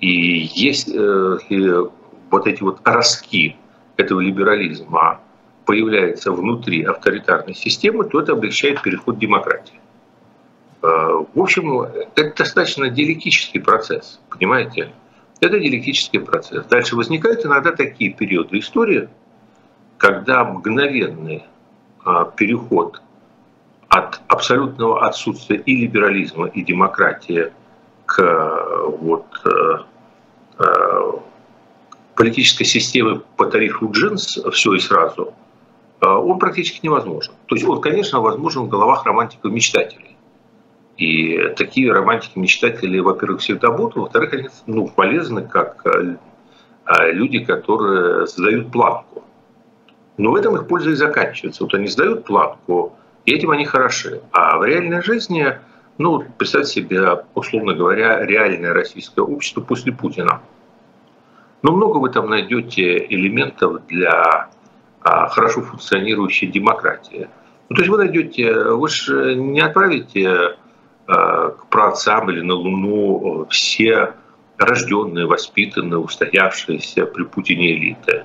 [0.00, 0.08] И
[0.54, 0.88] есть
[2.34, 3.56] вот эти вот ростки
[3.96, 5.20] этого либерализма
[5.66, 9.78] появляется внутри авторитарной системы, то это облегчает переход к демократии.
[10.82, 10.86] Э,
[11.32, 14.92] в общем, это достаточно диалектический процесс, понимаете?
[15.40, 16.66] Это диалектический процесс.
[16.66, 19.08] Дальше возникают иногда такие периоды истории,
[19.96, 21.44] когда мгновенный
[22.04, 23.00] э, переход
[23.88, 27.52] от абсолютного отсутствия и либерализма, и демократии
[28.06, 28.20] к
[28.88, 29.84] вот, э,
[32.14, 35.34] политической системе по тарифу джинс все и сразу,
[36.00, 37.32] он практически невозможен.
[37.46, 40.14] То есть он, конечно, возможен в головах романтиков-мечтателей.
[40.96, 46.16] И такие романтики-мечтатели, во-первых, всегда будут, во-вторых, они ну, полезны как э,
[46.86, 49.24] э, люди, которые задают планку.
[50.16, 51.64] Но в этом их польза и заканчивается.
[51.64, 52.96] Вот они сдают планку,
[53.26, 54.20] и этим они хороши.
[54.30, 55.58] А в реальной жизни,
[55.98, 60.42] ну, представьте себе, условно говоря, реальное российское общество после Путина.
[61.64, 64.50] Но много вы там найдете элементов для
[65.00, 67.28] а, хорошо функционирующей демократии.
[67.68, 70.54] Ну, то есть вы найдете, вы же не отправите
[71.06, 74.14] Э, к праотцам или на Луну э, все
[74.56, 78.24] рожденные, воспитанные, устоявшиеся при Путине элиты.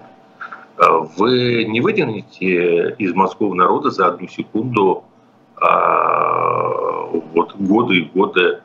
[0.78, 0.84] Э,
[1.18, 5.04] вы не вытянете из мозгов народа за одну секунду
[5.62, 8.62] вот, годы и годы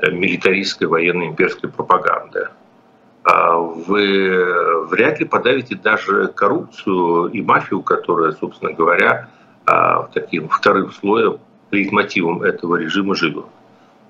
[0.00, 2.48] милитаристской военной имперской пропаганды.
[3.30, 9.28] Вы вряд ли подавите даже коррупцию и мафию, которая, собственно говоря,
[10.14, 11.38] таким вторым слоем,
[11.70, 13.44] лейтмотивом этого режима живет.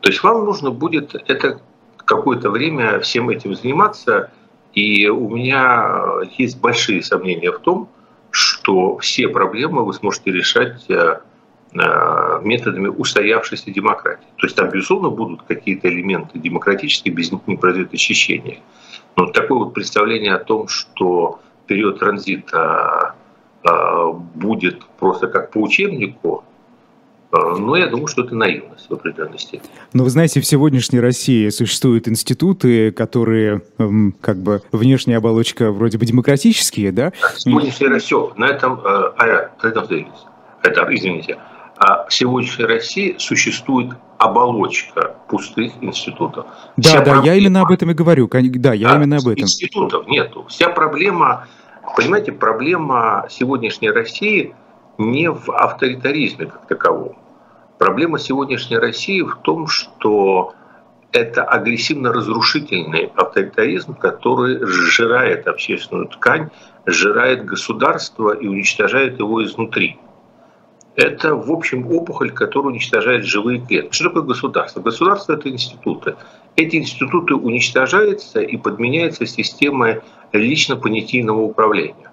[0.00, 1.60] То есть вам нужно будет это
[1.96, 4.30] какое-то время всем этим заниматься,
[4.72, 7.88] и у меня есть большие сомнения в том,
[8.30, 11.20] что все проблемы вы сможете решать э,
[11.72, 14.28] методами устоявшейся демократии.
[14.36, 18.60] То есть там, безусловно, будут какие-то элементы демократические, без них не произойдет очищение.
[19.18, 23.16] Но такое вот представление о том, что период транзита
[23.68, 26.44] э, будет просто как по учебнику,
[27.32, 29.68] а, но я думаю, что это наивность в определенной степени.
[29.92, 35.98] Но вы знаете, в сегодняшней России существуют институты, которые эм, как бы внешняя оболочка вроде
[35.98, 37.12] бы демократические, да?
[37.36, 39.84] Сегодняшняя Россия, на этом, э, а, на этом
[40.62, 41.38] это, извините,
[41.76, 46.46] а сегодняшней России существует оболочка пустых институтов.
[46.76, 47.26] Да, Вся да, проблема...
[47.26, 48.28] я именно об этом и говорю.
[48.30, 49.44] Да, я а, именно об этом.
[49.44, 50.44] Институтов нету.
[50.48, 51.46] Вся проблема,
[51.96, 54.54] понимаете, проблема сегодняшней России–
[54.98, 57.16] не в авторитаризме как таковом.
[57.78, 60.54] Проблема сегодняшней России в том, что
[61.12, 66.50] это агрессивно-разрушительный авторитаризм, который сжирает общественную ткань,
[66.84, 69.98] сжирает государство и уничтожает его изнутри.
[70.98, 73.94] Это, в общем, опухоль, которая уничтожает живые клетки.
[73.94, 74.80] Что такое государство?
[74.80, 76.16] Государство– это институты.
[76.56, 80.00] Эти институты уничтожаются и подменяются системой
[80.32, 82.10] лично-понятийного управления.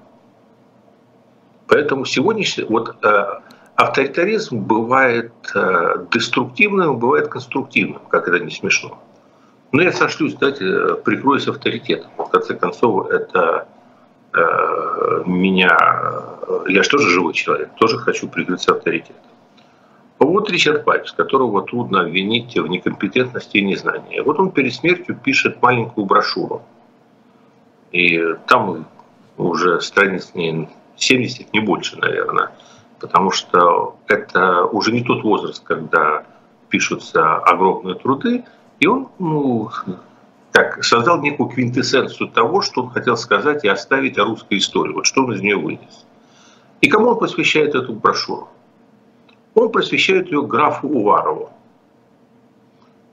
[1.65, 3.25] Поэтому сегодняшний вот э,
[3.75, 8.99] авторитаризм бывает э, деструктивным, бывает конструктивным, как это не смешно.
[9.71, 12.11] Но я сошлюсь, давайте прикроюсь авторитетом.
[12.19, 13.74] В конце концов, это э,
[15.25, 15.77] меня,
[16.67, 19.21] я же тоже живой человек, тоже хочу прикрыться авторитетом.
[20.19, 24.21] Вот Ричард Пайпс, которого трудно обвинить в некомпетентности и незнании.
[24.21, 26.63] Вот он перед смертью пишет маленькую брошюру.
[27.91, 28.85] И там
[29.37, 32.51] уже страниц не 70, не больше, наверное.
[32.99, 36.23] Потому что это уже не тот возраст, когда
[36.69, 38.45] пишутся огромные труды.
[38.79, 39.69] И он ну,
[40.55, 44.93] так, создал некую квинтэссенцию того, что он хотел сказать и оставить о русской истории.
[44.93, 46.05] Вот что он из нее вынес.
[46.79, 48.47] И кому он посвящает эту брошюру?
[49.53, 51.49] Он посвящает ее графу Уварову.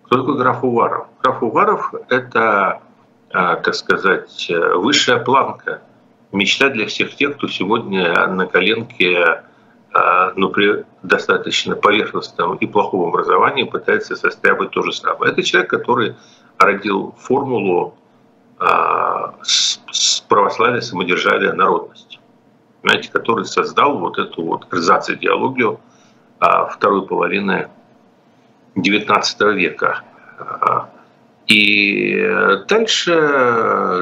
[0.04, 1.08] Кто такой граф Уваров?
[1.20, 2.80] Граф Уваров– это,
[3.32, 5.82] а, так сказать, высшая планка
[6.30, 9.42] мечта для всех тех, кто сегодня на коленке,
[9.92, 15.32] а, но при достаточно поверхностном и плохом образовании пытается состряпать то же самое.
[15.32, 16.16] Это человек, который
[16.58, 17.94] родил формулу
[18.58, 22.20] а, с православия, самодержавия, народности.
[22.82, 25.80] Понимаете, который создал вот эту вот идеологию
[26.38, 27.68] а, второй половины
[28.76, 30.02] XIX века.
[31.46, 32.24] И
[32.68, 33.12] дальше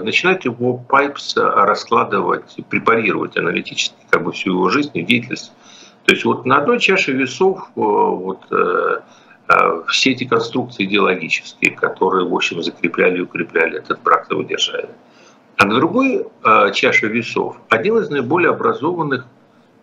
[0.05, 5.53] начинает его Пайпс раскладывать, препарировать аналитически как бы всю его жизнь и деятельность.
[6.11, 8.99] То есть вот на одной чаше весов э, вот, э,
[9.49, 14.91] э, все эти конструкции идеологические, которые, в общем, закрепляли и укрепляли этот брак самодержавия.
[15.57, 16.27] А на другой
[16.75, 19.25] чаше весов один из наиболее образованных,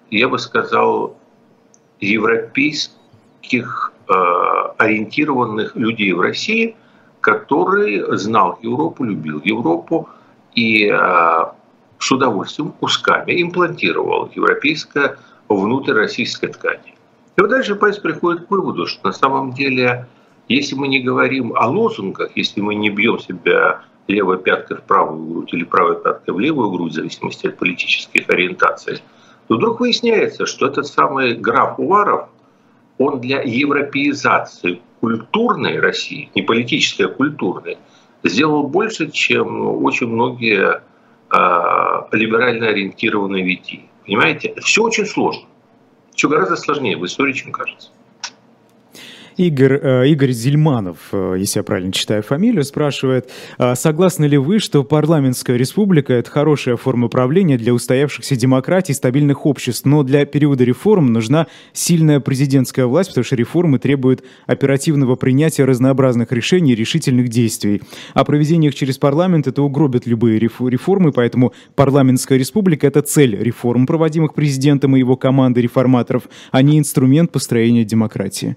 [0.10, 1.16] я бы сказал,
[2.02, 6.76] европейских ориентированных людей в России–
[7.22, 10.10] который знал Европу, любил Европу
[10.56, 11.46] и э,
[12.00, 15.18] с удовольствием кусками имплантировал европейское
[15.50, 16.96] внутрь российской ткани.
[17.38, 20.08] И вот дальше Пайс приходит к выводу, что на самом деле,
[20.48, 25.26] если мы не говорим о лозунгах, если мы не бьем себя левой пяткой в правую
[25.26, 29.02] грудь или правой пяткой в левую грудь, в зависимости от политических ориентаций,
[29.48, 32.30] то вдруг выясняется, что этот самый граф Уваров,
[32.98, 37.78] он для европеизации культурной России, не политической, а культурной,
[38.24, 40.82] сделал больше, чем очень многие
[41.32, 43.88] э, либерально ориентированные витии.
[44.08, 44.56] Понимаете?
[44.62, 45.44] Все очень сложно.
[46.16, 47.90] Все гораздо сложнее в истории, чем кажется.
[49.38, 54.58] Игорь, э, Игорь Зельманов, э, если я правильно читаю фамилию, спрашивает, «А согласны ли вы,
[54.58, 60.26] что парламентская республика– это хорошая форма правления для устоявшихся демократий и стабильных обществ, но для
[60.26, 66.76] периода реформ нужна сильная президентская власть, потому что реформы требуют оперативного принятия разнообразных решений и
[66.76, 67.84] решительных действий.
[68.16, 73.86] А проведение их через парламент– это угробит любые реформы, поэтому парламентская республика– это цель реформ,
[73.86, 78.56] проводимых президентом и его командой реформаторов, а не инструмент построения демократии.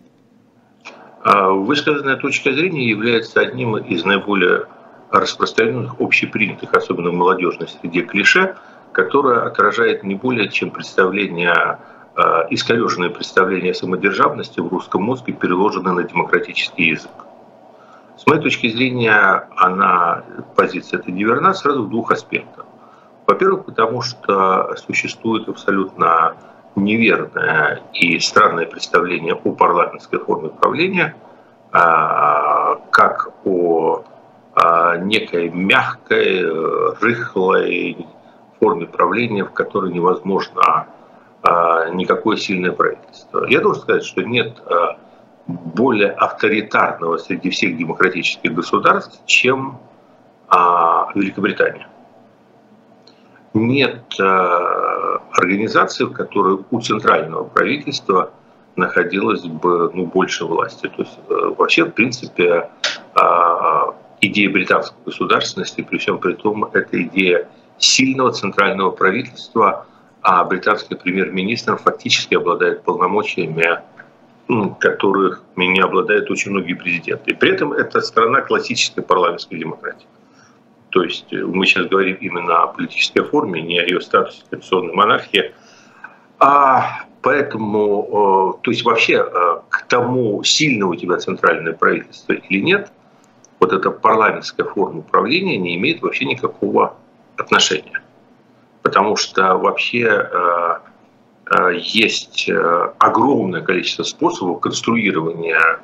[1.22, 4.64] А высказанная точка зрения является одним из наиболее
[5.10, 8.56] распространенных, общепринятых, особенно в молодежной среде, клише,
[8.92, 11.78] которое отражает не более чем представление,
[12.16, 17.10] а, искореженное представление самодержавности в русском мозге, переложенное на демократический язык.
[18.16, 20.24] С моей точки зрения, она,
[20.56, 22.66] позиция эта неверна сразу в двух аспектах.
[23.26, 26.34] Во-первых, потому что существует абсолютно
[26.76, 31.14] неверное и странное представление о парламентской форме правления,
[31.72, 34.04] а, как о
[34.54, 36.44] а, некой мягкой,
[37.00, 38.06] рыхлой
[38.58, 40.86] форме правления, в которой невозможно
[41.42, 43.46] а, никакое сильное правительство.
[43.46, 44.60] Я должен сказать, что нет
[45.46, 49.78] более авторитарного среди всех демократических государств, чем
[51.14, 51.88] Великобритания
[53.54, 54.22] нет э,
[55.32, 58.32] организации, в которой у центрального правительства
[58.76, 60.86] находилось бы ну, больше власти.
[60.88, 62.70] То есть э, вообще, в принципе,
[63.14, 63.22] э,
[64.20, 69.86] идея британской государственности, при всем при том, это идея сильного центрального правительства,
[70.22, 73.80] а британский премьер-министр фактически обладает полномочиями,
[74.48, 77.30] ну, которых не обладают очень многие президенты.
[77.30, 80.06] И при этом это страна классической парламентской демократии.
[80.90, 84.94] То есть э, мы сейчас говорим именно о политической форме, не о ее статусе конституционной
[84.94, 85.54] монархии.
[86.38, 92.60] А поэтому, э, то есть вообще э, к тому, сильно у тебя центральное правительство или
[92.60, 92.92] нет,
[93.60, 96.96] вот эта парламентская форма управления не имеет вообще никакого
[97.36, 98.02] отношения.
[98.82, 100.30] Потому что вообще
[101.74, 102.48] есть
[102.98, 105.80] огромное количество способов конструирования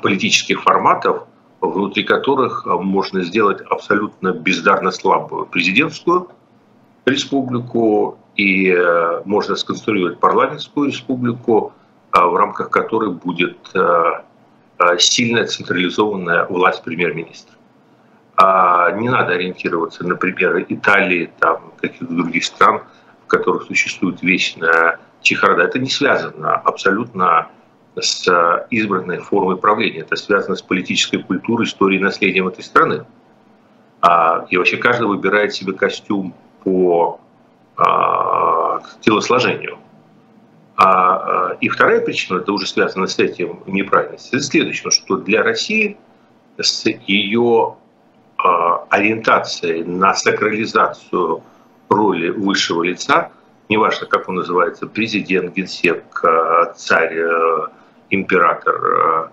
[0.00, 1.24] политических форматов,
[1.60, 6.28] внутри которых э, можно сделать абсолютно бездарно слабую президентскую
[7.06, 11.72] республику и э, можно сконструировать парламентскую республику,
[12.12, 13.56] э, в рамках которой будет
[14.96, 17.54] сильная централизованная власть премьер-министра.
[18.34, 22.80] А не надо ориентироваться на примеры Италии, там, каких-то других стран,
[23.24, 25.64] в которых существует вечная чехарда.
[25.64, 27.48] Это не связано абсолютно
[27.98, 30.00] с э, избранной формой правления.
[30.00, 33.04] Это связано с политической культурой, историей, наследием этой страны.
[34.00, 37.20] А, и вообще каждый выбирает себе костюм по
[37.76, 39.78] а, телосложению.
[40.76, 45.98] А, и вторая причина, это уже связано с этим неправильностью, это следующее, что для России
[46.58, 47.76] с ее
[48.88, 51.42] ориентацией на сакрализацию
[51.90, 53.32] роли высшего лица,
[53.68, 56.24] неважно, как он называется, президент, генсек,
[56.76, 57.18] царь,
[58.10, 58.74] император.
[58.84, 59.28] Э,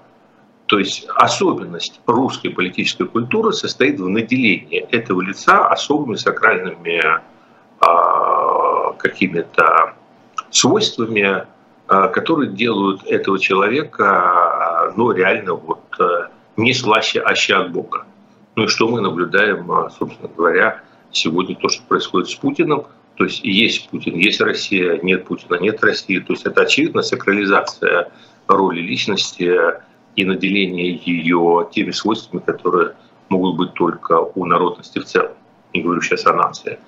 [0.68, 7.02] то есть особенность русской политической культуры состоит в наделении этого лица особыми сакральными
[7.80, 9.94] а, какими-то
[10.50, 11.46] свойствами,
[11.88, 18.06] а, которые делают этого человека ну, реально вот, э, не слаще аще от Бога.
[18.58, 22.86] Ну и что мы наблюдаем, собственно говоря, сегодня то, что происходит с Путиным.
[23.16, 26.20] То есть есть Путин, есть Россия, нет Путина, нет России.
[26.20, 28.12] То есть это очевидно сакрализация
[28.48, 29.58] роли личности
[30.16, 32.94] и наделение ее теми свойствами, которые
[33.30, 35.32] могут быть только у народности в целом.
[35.74, 36.80] Не говорю сейчас о нации.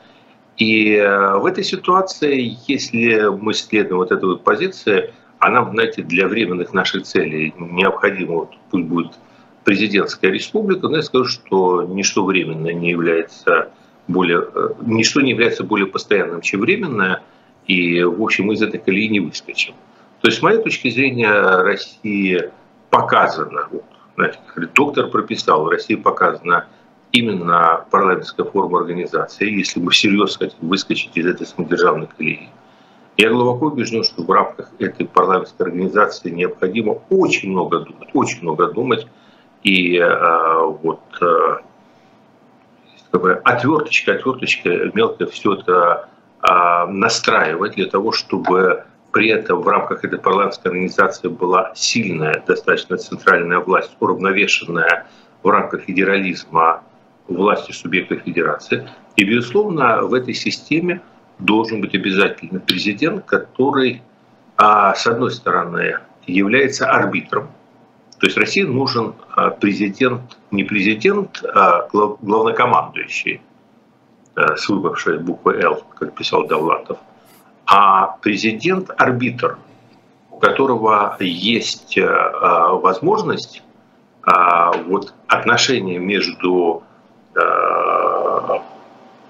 [0.57, 6.28] И э, в этой ситуации, если мы следуем вот этой вот позиции, она, знаете, для
[6.28, 9.12] временных наших целей необходима, вот, пусть будет
[9.64, 13.72] президентская республика, но я скажу, что ничто временное не является
[14.07, 17.22] более, э, ничто не является более постоянным, чем временное,
[17.68, 19.76] и, в общем, мы из этой колеи не выскочим.
[20.22, 22.51] То есть, с моей точки зрения, Россия
[22.89, 24.39] показана, вот, знаете,
[24.74, 26.67] доктор прописал, Россия показана
[27.11, 32.49] именно парламентская форма организации, если мы всерьез хотим выскочить из этой самодержавной колеи.
[33.17, 38.72] Я глубоко убежден, что в рамках этой парламентской организации необходимо очень много думать, очень много
[38.72, 39.07] думать.
[39.63, 41.57] И э, вот э,
[43.43, 46.07] отверточка, отверточка, мелко все это
[46.41, 52.97] э, настраивать для того, чтобы при этом в рамках этой парламентской организации была сильная, достаточно
[52.97, 55.07] центральная власть, уравновешенная
[55.43, 56.84] в рамках федерализма
[57.28, 58.89] власти субъекта федерации.
[59.16, 61.01] И, безусловно, в этой системе
[61.39, 64.01] должен быть обязательно президент, который,
[64.57, 67.49] а, с одной стороны, является арбитром.
[68.20, 73.41] То есть России нужен а, президент, не президент, а главнокомандующий
[74.36, 76.97] а, с выбывшей буквы «Л», как писал Давлатов,
[77.72, 79.59] а президент-арбитр,
[80.32, 83.61] у которого есть возможность
[84.88, 86.82] вот отношения между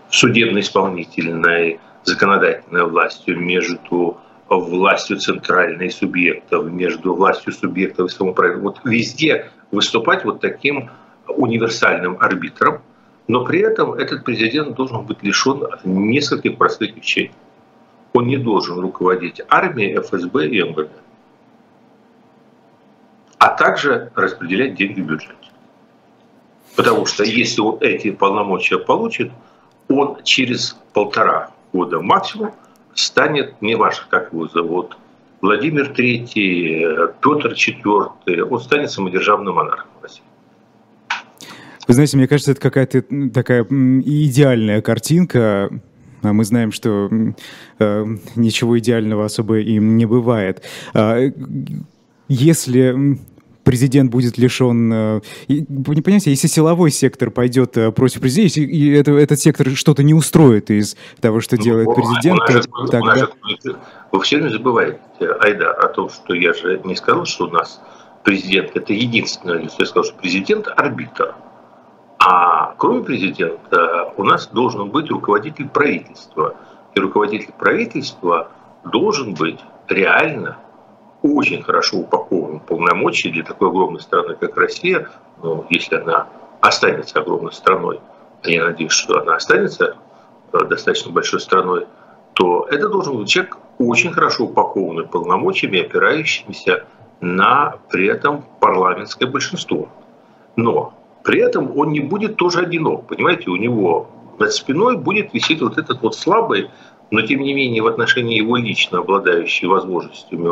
[0.10, 4.18] судебно-исполнительной законодательной властью, между
[4.48, 8.64] властью центральной субъектов, между властью субъектов и самоуправления.
[8.64, 10.90] Вот везде выступать вот таким
[11.28, 12.82] универсальным арбитром,
[13.28, 17.32] но при этом этот президент должен быть лишен нескольких простых вещей.
[18.14, 20.92] Он не должен руководить армией, ФСБ и МВД,
[23.38, 25.36] а также распределять деньги в бюджете.
[26.76, 29.32] Потому что если он эти полномочия получит,
[29.88, 32.52] он через полтора года максимум
[32.94, 34.98] станет, неважно, как его зовут,
[35.42, 40.24] Владимир III, Петр IV, он станет самодержавным монархом России.
[41.88, 43.04] Вы знаете, мне кажется, это какая-то
[43.34, 45.70] такая идеальная картинка,
[46.22, 47.10] а мы знаем, что
[47.80, 48.06] э,
[48.36, 50.64] ничего идеального особо им не бывает.
[50.94, 51.32] Э,
[52.28, 53.18] если
[53.70, 54.92] президент будет лишен...
[54.92, 60.02] Э, не понимаете, если силовой сектор пойдет э, против президента, и это, этот сектор что-то
[60.02, 63.16] не устроит из того, что ну, делает президент, то же, тогда...
[63.16, 63.30] Же,
[64.12, 65.00] вы все не забываете,
[65.40, 67.80] Айда, о том, что я же не сказал, что у нас
[68.24, 69.76] президент– это единственное лицо.
[69.80, 71.36] Я сказал, что президент– арбитр.
[72.20, 76.56] А кроме президента у нас должен быть руководитель правительства.
[76.94, 78.50] И руководитель правительства
[78.84, 80.58] должен быть реально
[81.22, 85.10] очень хорошо упакован полномочия для такой огромной страны, как Россия,
[85.42, 86.28] но если она
[86.62, 88.00] останется огромной страной,
[88.44, 89.98] а я надеюсь, что она останется
[90.54, 91.88] э, достаточно большой страной,
[92.34, 96.86] то это должен быть человек очень хорошо упакованный полномочиями, опирающимися
[97.22, 99.90] на при этом парламентское большинство.
[100.56, 100.94] Но
[101.30, 103.06] при этом он не будет тоже одинок.
[103.06, 104.10] Понимаете, у него
[104.40, 106.72] над спиной будет висеть вот этот вот слабый,
[107.12, 110.50] но тем не менее в отношении его лично обладающий возможностями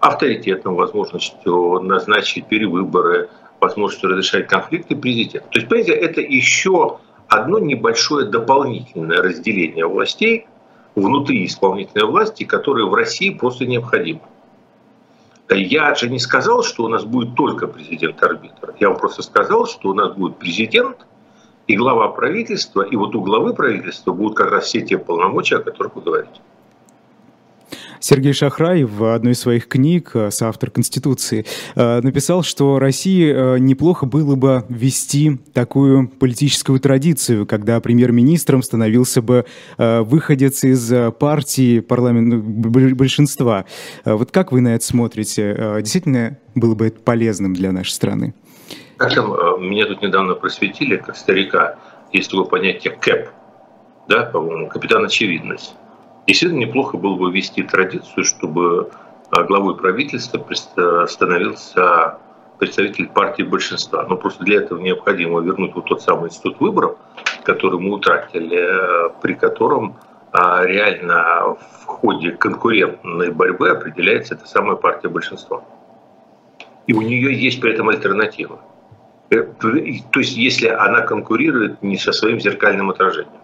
[0.00, 3.30] авторитетом, возможностью назначить перевыборы,
[3.60, 5.46] возможностью разрешать конфликты президента.
[5.48, 6.98] То есть, понимаете, это еще
[7.28, 10.48] одно небольшое дополнительное разделение властей
[10.96, 14.22] внутри исполнительной власти, которое в России просто необходимо.
[15.50, 18.74] Я же не сказал, что у нас будет только президент-арбитр.
[18.78, 21.06] Я вам просто сказал, что у нас будет президент
[21.66, 25.60] и глава правительства, и вот у главы правительства будут как раз все те полномочия, о
[25.60, 26.40] которых вы говорите.
[28.00, 31.44] Сергей Шахрай в одной из своих книг, э, соавтор Конституции,
[31.74, 39.20] э, написал, что России э, неплохо было бы ввести такую политическую традицию, когда премьер-министром становился
[39.20, 39.44] бы
[39.76, 42.42] выходец из партии парламент,
[42.94, 43.66] большинства.
[44.04, 45.76] Вот как вы на это смотрите?
[45.80, 48.34] Действительно было бы это полезным для нашей страны?
[48.98, 51.78] Причем, меня тут недавно просветили, как старика,
[52.12, 53.28] есть такое понятие КЭП,
[54.08, 55.74] да, по-моему, капитан очевидность.
[56.30, 58.90] Действительно, неплохо было бы ввести традицию, чтобы
[59.32, 60.46] а, главой правительства
[61.06, 62.18] становился
[62.56, 64.06] представитель партии большинства.
[64.08, 66.98] Но просто для этого необходимо вернуть вот тот самый институт выборов,
[67.42, 69.96] который мы утратили, при котором
[70.30, 75.64] а, реально в ходе конкурентной борьбы определяется эта самая партия большинства.
[76.86, 78.60] И у нее есть при этом альтернатива.
[79.30, 83.39] Э, то есть если она конкурирует не со своим зеркальным отражением.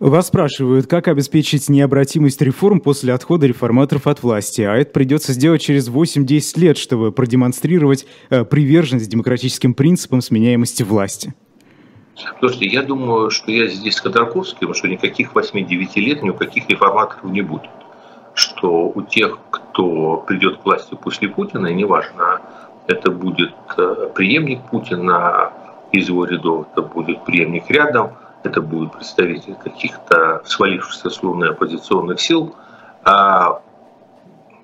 [0.00, 4.62] Вас спрашивают, как обеспечить необратимость реформ после отхода реформаторов от власти.
[4.62, 11.34] А это придется сделать через 8-10 лет, чтобы продемонстрировать э, приверженность демократическим принципам сменяемости власти.
[12.38, 16.66] Слушайте, я думаю, что я здесь с Ходорковским, что никаких 8-9 лет ни у каких
[16.70, 17.68] реформаторов не будет.
[18.32, 22.40] Что у тех, кто придет к власти после Путина, неважно,
[22.86, 25.52] это будет э, преемник Путина
[25.92, 28.12] из его рядов, это будет преемник рядом–
[28.42, 32.54] это будет представитель каких-то свалившихся с Луны оппозиционных сил,
[33.04, 33.62] а,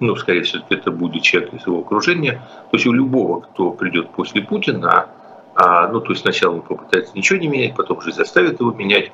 [0.01, 2.43] ну, скорее всего, это будет человек из его окружения.
[2.71, 5.07] То есть у любого, кто придет после Путина,
[5.55, 9.13] а, ну, то есть сначала он попытается ничего не менять, потом же заставит его менять,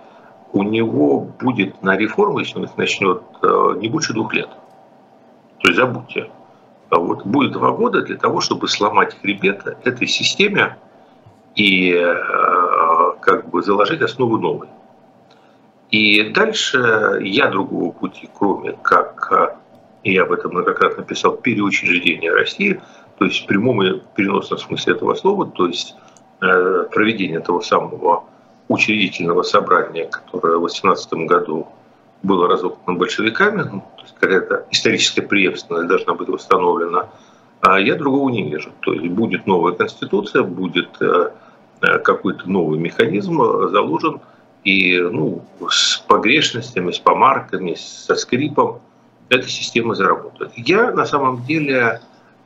[0.52, 4.50] у него будет на реформы, если он их начнет, э, не больше двух лет.
[5.60, 6.30] То есть забудьте.
[6.90, 10.76] А вот будет два года для того, чтобы сломать хребет этой системе
[11.54, 12.14] и э,
[13.20, 14.68] как бы заложить основу новой.
[15.90, 19.58] И дальше я другого пути, кроме как,
[20.02, 22.80] и я об этом многократно писал, переучреждение России,
[23.18, 25.94] то есть в прямом и переносном смысле этого слова, то есть
[26.40, 28.24] э, проведение того самого
[28.68, 31.68] учредительного собрания, которое в 18 году
[32.22, 37.08] было разомкнуто большевиками, ну, то есть какая-то историческая преемственность должна быть восстановлена,
[37.60, 38.72] а я другого не вижу.
[38.80, 41.30] То есть будет новая конституция, будет э, э,
[42.04, 43.36] какой-то новый механизм
[43.70, 44.20] заложен,
[44.64, 48.80] и ну, с погрешностями, с помарками, со скрипом
[49.28, 50.52] эта система заработает.
[50.56, 52.00] Я на самом деле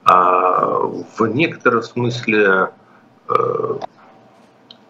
[0.04, 0.78] а,
[1.18, 2.70] в некотором смысле
[3.28, 3.78] э,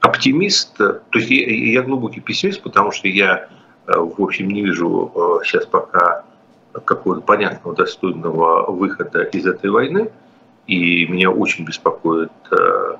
[0.01, 3.49] оптимист, то есть я, глубокий пессимист, потому что я,
[3.86, 6.24] э, в общем, не вижу э, сейчас пока
[6.84, 10.11] какого-то понятного, достойного выхода из этой войны,
[10.66, 12.97] и меня очень беспокоит э,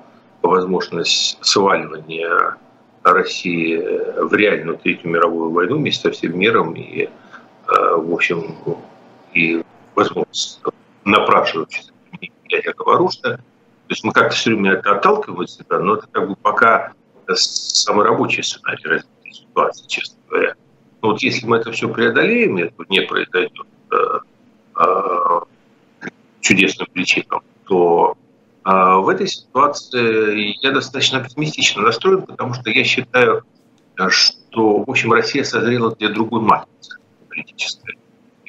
[0.49, 2.57] возможность сваливания
[3.03, 3.77] России
[4.21, 7.09] в реальную Третью мировую войну вместе со всем миром, и,
[7.69, 8.57] в общем,
[9.33, 9.63] и
[9.95, 10.61] возможность
[11.05, 11.93] напрашиваться
[12.49, 13.37] ядерного оружия.
[13.37, 16.93] То есть мы как-то все время это отталкиваем от себя, но это как бы пока
[17.35, 20.55] самый рабочий сценарий развития ситуации, честно говоря.
[21.03, 24.19] Но вот если мы это все преодолеем, это не произойдет э,
[24.81, 25.41] э,
[26.41, 28.26] чудесным причинам, то э,
[28.69, 33.45] в этой ситуации я достаточно оптимистично настроен, потому что я считаю,
[34.09, 36.99] что, в общем, Россия созрела для другой матрицы
[37.29, 37.97] политической.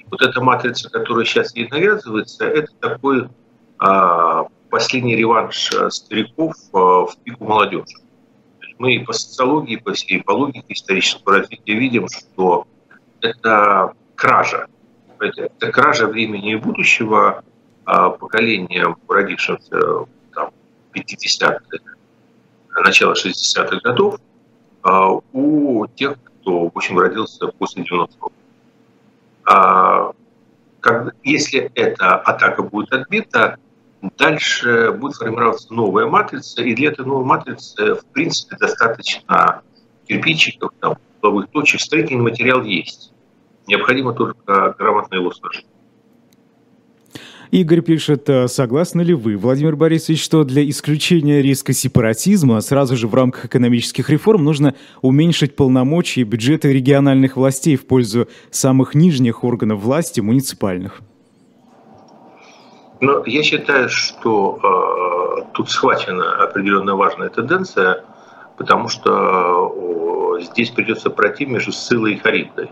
[0.10, 7.12] вот эта матрица, которая сейчас ей навязывается, это такой э, последний реванш стариков э, в
[7.24, 7.98] пику молодежи
[8.78, 12.68] мы и по социологии, по всей по логике исторического развития видим, что
[13.22, 14.68] это кража.
[15.20, 17.44] Это кража времени и будущего а,
[18.10, 20.52] поколением, родившимся там,
[20.94, 21.62] 50-х,
[22.84, 24.20] начала 60-х годов,
[24.84, 28.32] а, у тех, кто, в общем, родился после 90-го.
[29.46, 30.12] А,
[31.24, 33.58] если эта атака будет отбита,
[34.18, 39.64] Дальше будет формироваться новая матрица, и для этой новой матрицы, в принципе, достаточно
[40.08, 41.82] кирпичиков, там, угловых точек.
[41.82, 43.12] Строительный материал есть.
[43.66, 45.66] Необходимо только грамотно его сложить.
[47.52, 53.08] Игорь пишет, «А согласны ли вы, Владимир Борисович, что для исключения риска сепаратизма сразу же
[53.08, 59.44] в рамках экономических реформ нужно уменьшить полномочия и бюджеты региональных властей в пользу самых нижних
[59.44, 61.02] органов власти, муниципальных?
[63.00, 68.04] Но я считаю, что э, тут схвачена определенно важная тенденция,
[68.58, 72.72] потому что э, здесь придется пройти между Сылой и Харибдой.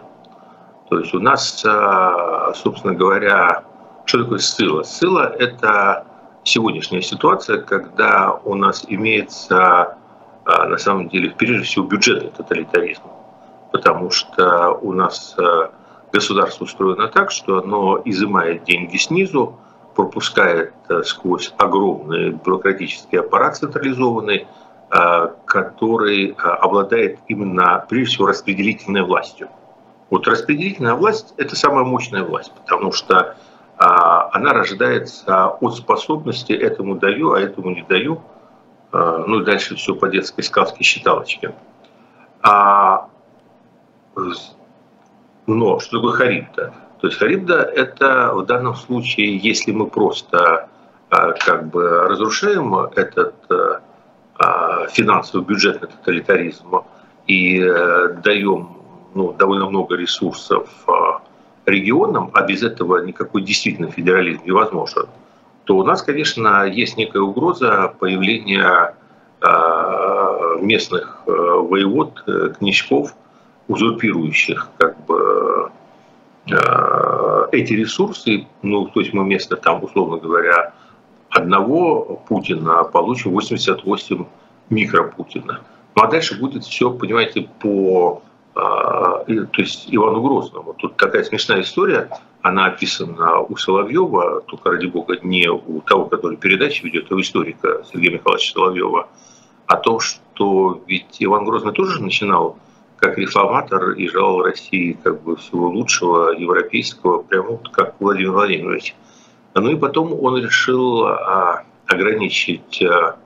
[0.89, 3.63] То есть у нас, э, собственно говоря,
[4.05, 4.83] что такое Сыла?
[4.83, 6.05] Сыла– это
[6.43, 9.97] сегодняшняя ситуация, когда у нас имеется,
[10.45, 13.01] э, на самом деле, прежде всего, бюджетный тоталитаризм.
[13.71, 15.69] Потому что у нас э,
[16.13, 19.57] государство устроено так, что оно изымает деньги снизу,
[19.95, 24.47] пропускает э, сквозь огромный бюрократический аппарат централизованный,
[25.45, 29.49] который обладает именно, прежде всего, распределительной властью.
[30.11, 33.35] Вот распределительная власть– это самая мощная власть, потому что
[33.77, 38.21] она рождается от способности этому даю, а этому не даю.
[38.91, 41.53] Ну и дальше все по детской сказке считалочки.
[42.41, 43.09] А,
[45.47, 46.73] но что такое хариб-то?
[47.05, 50.69] То есть Харибда– это в данном случае, если мы просто
[51.09, 53.81] а, как бы разрушаем этот а,
[54.37, 56.81] а, финансовый бюджетный тоталитаризм
[57.27, 58.77] и э, даем
[59.13, 60.69] ну, довольно много ресурсов
[61.65, 65.07] регионам, а без этого никакой действительно федерализм невозможен,
[65.65, 68.95] то у нас, конечно, есть некая угроза появления
[70.61, 73.13] местных э, воевод, э, князьков,
[73.67, 75.71] узурпирующих как бы
[76.49, 80.73] Э, эти ресурсы, ну, то есть мы вместо там, условно говоря,
[81.29, 84.25] одного Путина получим 88
[84.69, 85.61] микропутина.
[85.95, 88.21] Ну а дальше будет все, понимаете, по
[88.55, 90.73] э, то есть Ивану Грозному.
[90.73, 92.09] Тут такая смешная история,
[92.41, 97.21] она описана у Соловьева, только ради бога не у того, который передачи ведет, а у
[97.21, 99.07] историка Сергея Михайловича Соловьева,
[99.67, 102.57] о том, что ведь Иван Грозный тоже начинал
[102.97, 108.95] как реформатор и желал России как бы всего лучшего европейского, прямо вот как Владимир Владимирович.
[109.53, 113.17] Ну и потом он решил а, ограничить а,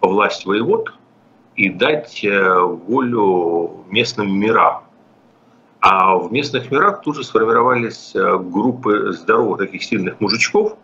[0.00, 0.92] власть воевод,
[1.56, 4.84] и дать э, волю местным мирам.
[5.80, 10.76] А в местных мирах тут же сформировались э, группы здоровых таких сильных мужичков,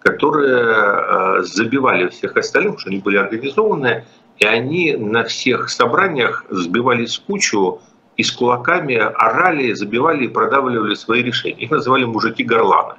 [0.00, 4.06] которые забивали всех остальных, потому что они были организованные,
[4.38, 7.80] и они на всех собраниях сбивались в кучу
[8.16, 11.56] и с кулаками орали, забивали и продавливали свои решения.
[11.56, 12.94] Их называли мужики-горланы.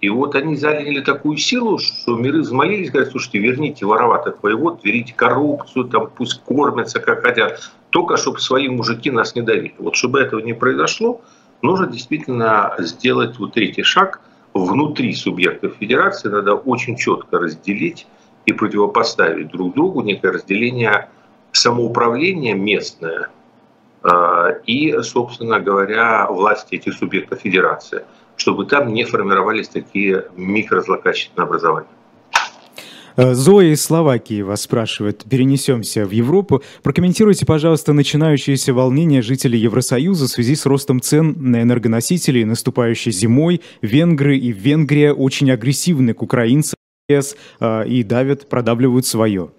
[0.00, 5.12] И вот они заняли такую силу, что миры взмолились, говорят, слушайте, верните вороватых воевод, верните
[5.12, 9.74] коррупцию, там пусть кормятся как хотят, только чтобы свои мужики нас не давили.
[9.78, 11.20] Вот чтобы этого не произошло,
[11.62, 14.20] нужно действительно сделать вот третий шаг
[14.54, 18.06] внутри субъектов федерации, надо очень четко разделить
[18.46, 21.08] и противопоставить друг другу некое разделение
[21.50, 23.30] самоуправления местное
[24.04, 28.04] э, и, собственно говоря, власти этих субъектов федерации–
[28.38, 31.88] чтобы там не формировались такие микрозлокачественные образования.
[33.16, 35.24] Э, Зоя из Словакии вас спрашивает.
[35.28, 36.62] Перенесемся в Европу.
[36.84, 43.60] Прокомментируйте, пожалуйста, начинающиеся волнения жителей Евросоюза в связи с ростом цен на энергоносители, наступающей зимой.
[43.82, 46.76] Венгры и Венгрия очень агрессивны к украинцам
[47.10, 49.50] э, и давят, продавливают свое.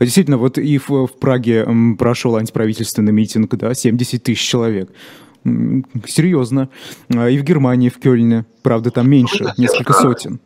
[0.00, 4.90] Действительно, вот и в, в Праге прошел антиправительственный митинг, да, 70 тысяч человек.
[6.06, 6.68] Серьезно.
[7.14, 8.44] А, и в Германии, в Кёльне.
[8.62, 10.40] Правда, там меньше, ну, несколько сотен.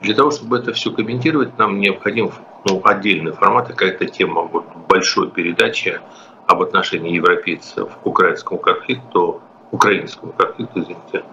[0.00, 2.30] Для того, чтобы это все комментировать, нам необходим
[2.66, 6.00] ну, отдельный формат, какая-то тема вот, большой передачи
[6.46, 9.40] об отношении европейцев к украинскому конфликту,
[9.70, 11.24] украинскому конфликту, извините.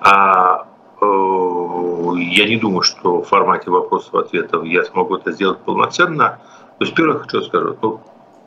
[0.00, 0.66] А
[1.00, 1.04] э,
[2.16, 6.40] я не думаю, что в формате вопросов-ответов я смогу это сделать полноценно.
[6.78, 8.00] То есть, первое, хочу сказать, ну,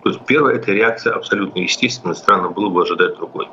[0.03, 3.47] то есть, первое, это реакция абсолютно естественная, странно было бы ожидать другой.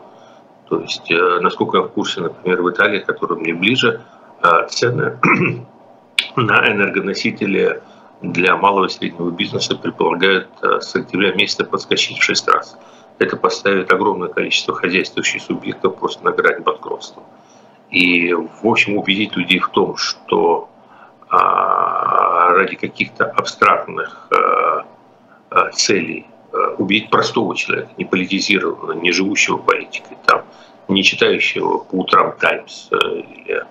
[0.70, 4.02] То есть, э, насколько я в курсе, например, в Италии, которая мне ближе,
[4.40, 5.18] э, цены
[6.36, 7.82] на энергоносители
[8.22, 12.78] для малого и среднего бизнеса предполагают э, с октября месяца подскочить в 6 раз.
[13.18, 17.24] Это поставит огромное количество хозяйствующих субъектов просто на грань банкротства.
[17.90, 20.68] И, в общем, убедить людей в том, что
[21.28, 24.28] а, ради каких-то абстрактных
[25.72, 26.26] целей
[26.78, 30.44] убедить простого человека, не политизированного, не живущего политикой, там,
[30.88, 33.64] не читающего по утрам Таймс э, или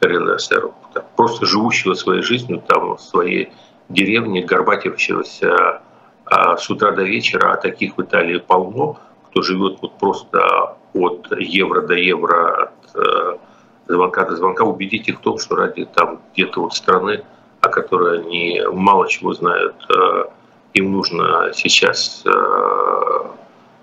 [0.00, 0.74] Карелы Эсеру,
[1.16, 3.50] просто живущего своей жизнью там в своей
[3.88, 5.80] деревне, горбатившегося
[6.26, 11.28] а, с утра до вечера, а таких в Италии полно, кто живет вот просто от
[11.38, 13.36] евро до евро, от э,
[13.88, 17.24] звонка до звонка, убедить их в том, что ради там где-то вот страны,
[17.60, 19.74] о которой они мало чего знают,
[20.74, 22.30] им нужно сейчас э,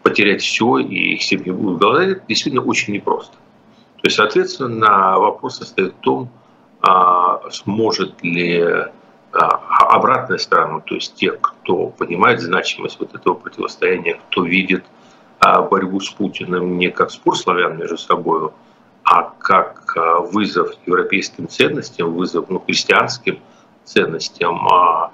[0.04, 3.34] потерять все, и их семьи будут голодать, это действительно очень непросто.
[3.34, 6.30] То есть, соответственно, вопрос состоит в том,
[6.82, 9.48] а, сможет ли а,
[9.96, 14.84] обратная сторона, то есть те, кто понимает значимость вот этого противостояния, кто видит
[15.40, 18.50] а, борьбу с Путиным не как спор славян между собой,
[19.04, 19.96] а как
[20.32, 23.40] вызов европейским ценностям, вызов ну, христианским
[23.84, 25.12] ценностям, а,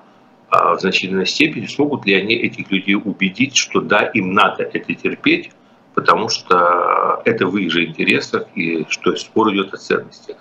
[0.49, 5.51] в значительной степени, смогут ли они этих людей убедить, что да, им надо это терпеть,
[5.93, 10.37] потому что это в их же интересах, и что спор идет о ценностях.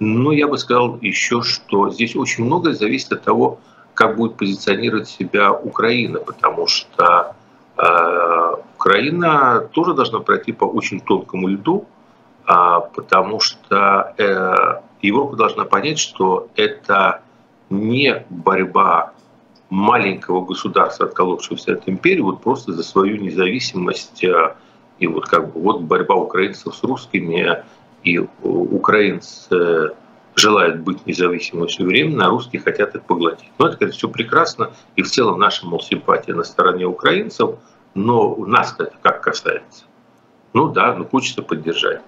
[0.00, 3.58] Но я бы сказал еще, что здесь очень многое зависит от того,
[3.94, 7.34] как будет позиционировать себя Украина, потому что
[7.76, 11.86] э, Украина тоже должна пройти по очень тонкому льду,
[12.46, 12.52] э,
[12.94, 17.22] потому что э, Европа должна понять, что это
[17.70, 19.14] не борьба
[19.70, 24.54] маленького государства, отколовшегося от империи, вот просто за свою независимость э,
[24.98, 27.62] и вот как бы вот борьба украинцев с русскими,
[28.02, 29.92] и украинцы
[30.34, 33.50] желают быть независимыми все время, а русские хотят их поглотить.
[33.58, 37.56] Но это, конечно, все прекрасно, и в целом наша, мол, симпатия на стороне украинцев,
[37.94, 39.84] но нас это как касается?
[40.52, 42.00] Ну да, ну хочется поддержать.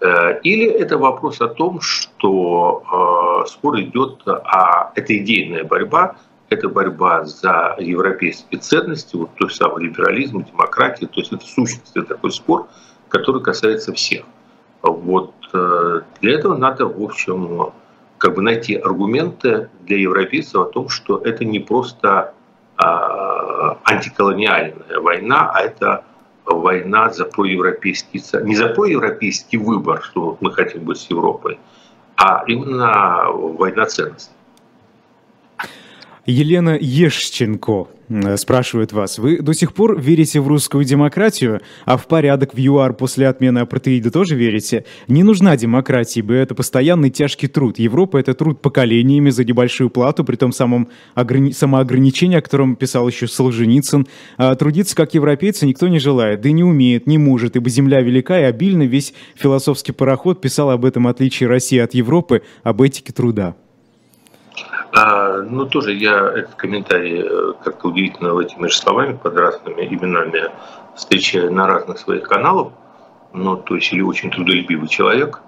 [0.00, 6.16] Э, или это вопрос о том, что э, спор идет, а это идейная борьба
[6.50, 12.06] это борьба за европейские ценности, вот тот самый либерализм, демократия, то есть это сущность, это
[12.14, 12.68] такой спор,
[13.08, 14.24] который касается всех.
[14.82, 17.72] Вот э, для этого надо, в общем,
[18.18, 22.34] как бы найти аргументы для европейцев о том, что это не просто
[22.76, 26.04] а, антиколониальная война, а это
[26.44, 31.58] война за проевропейский, не за проевропейский выбор, что мы хотим быть с Европой,
[32.16, 34.33] а именно война ценностей.
[36.26, 37.88] Елена Ешченко
[38.36, 39.18] спрашивает вас.
[39.18, 43.60] Вы до сих пор верите в русскую демократию, а в порядок в ЮАР после отмены
[43.60, 44.84] апартеида тоже верите?
[45.08, 47.78] Не нужна демократия, ибо это постоянный тяжкий труд.
[47.78, 51.52] Европа— это труд поколениями за небольшую плату, при том самом ограни...
[51.52, 54.06] самоограничении, о котором писал еще Солженицын.
[54.36, 58.00] А трудиться как европейцы никто не желает, да и не умеет, не может, ибо земля
[58.00, 58.82] велика и обильна.
[58.82, 63.56] Весь философский пароход писал об этом отличии России от Европы, об этике труда.
[64.96, 70.52] А, ну, тоже я этот комментарий э, как-то удивительно этими же словами под разными именами
[70.94, 72.72] встречаю на разных своих каналах.
[73.32, 75.40] Ну, то есть или очень трудолюбивый человек,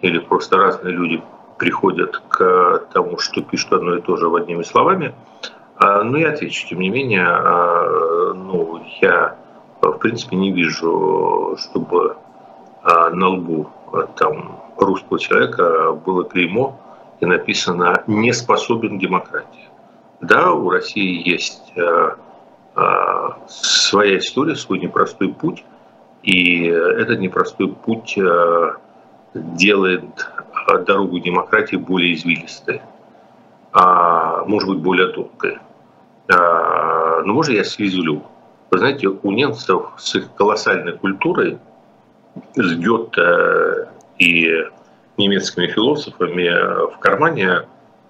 [0.00, 1.20] или просто разные люди
[1.58, 5.12] приходят к тому, что пишут одно и то же одними словами.
[5.76, 9.34] А, ну, я отвечу, тем не менее, а, ну, я
[9.82, 12.16] в принципе не вижу, чтобы
[12.84, 13.68] а, на лбу
[14.16, 16.78] там русского человека было клеймо
[17.24, 19.68] и написано «не способен демократии».
[20.20, 22.10] Да, у России есть э,
[22.76, 25.64] э, своя история, свой непростой путь,
[26.22, 28.72] и этот непростой путь э,
[29.34, 30.04] делает
[30.86, 32.80] дорогу демократии более извилистой,
[33.72, 35.58] а, может быть, более долгой.
[36.32, 38.22] А, но можно я связлю?
[38.70, 41.58] Вы знаете, у немцев с их колоссальной культурой,
[42.54, 44.64] с Гёте и
[45.16, 46.48] немецкими философами
[46.92, 47.62] в кармане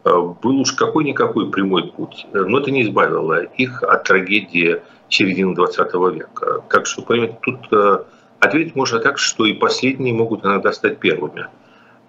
[0.05, 2.27] э, был уж какой-никакой прямой путь.
[2.33, 6.63] Но это не избавило их от трагедии середины 20 века.
[6.69, 7.99] Так что, понимаете, тут э,
[8.41, 11.47] ответить можно так, что и последние могут иногда стать первыми.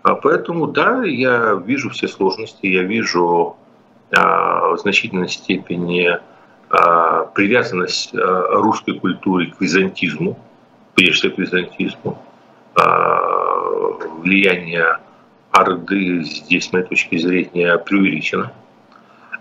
[0.04, 3.56] А поэтому, да, я вижу все сложности, я вижу
[4.16, 6.20] а, в значительной степени
[6.70, 10.38] а, привязанность русской культуры к византизму,
[10.94, 12.22] прежде всего к византизму.
[12.76, 15.00] А, влияние
[15.52, 18.52] Орды здесь, с моей точки зрения, преувеличено.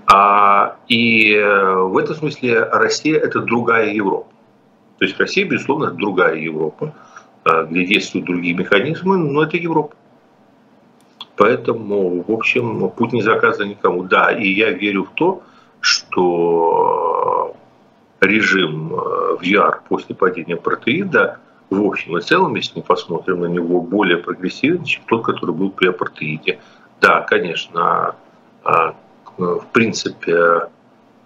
[0.07, 4.28] А, и э, в этом смысле Россия– это другая Европа.
[4.99, 6.95] То есть Россия, безусловно, другая Европа,
[7.45, 9.97] э, где действуют другие механизмы, но это Европа.
[11.37, 14.05] Поэтому, в общем, путь не заказан никому.
[14.05, 15.43] Да, и я верю в то,
[15.80, 17.57] что
[18.20, 21.39] режим э, в ЯР после падения протеида
[21.75, 25.70] в общем и целом, если мы посмотрим на него, более прогрессивен, чем тот, который был
[25.70, 26.59] при апартеиде.
[27.01, 28.16] Да, конечно,
[28.64, 28.95] а,
[29.37, 30.68] в принципе,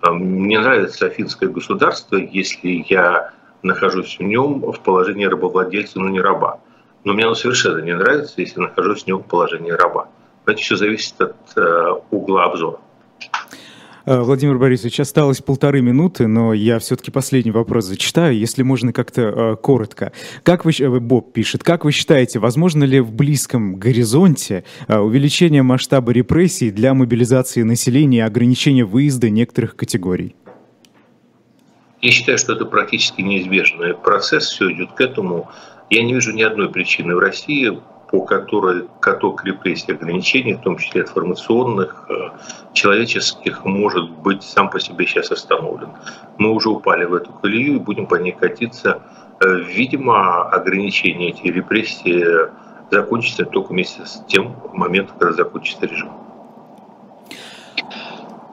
[0.01, 3.33] а, мне нравится афинское государство, если я
[3.63, 6.61] нахожусь в нем в положении рабовладельца, но не раба.
[7.05, 10.09] Но мне оно совершенно не нравится, если нахожусь в нем в положении раба.
[10.45, 12.79] Значит, все зависит от угла обзора.
[14.09, 19.21] Э, Владимир Борисович, осталось полторы минуты, но я все-таки последний вопрос зачитаю, если можно как-то
[19.21, 20.13] э, коротко.
[20.45, 26.13] Как вы, э, Боб пишет, как вы считаете, возможно ли в близком горизонте увеличение масштаба
[26.13, 30.35] репрессий для мобилизации населения и ограничения выезда некоторых категорий?
[32.01, 35.51] Я считаю, что это практически неизбежный процесс, все идет к этому.
[35.91, 37.79] Я не вижу ни одной причины в России
[38.11, 42.31] по которой каток репрессий ограничений, в том числе информационных, э,
[42.73, 45.91] человеческих, может быть сам по себе сейчас остановлен.
[46.39, 49.03] Мы уже упали в эту колею и будем по ней катиться.
[49.41, 52.25] Э, видимо, ограничения эти репрессии
[52.91, 56.28] закончатся только вместе с тем моментом, когда закончится режим.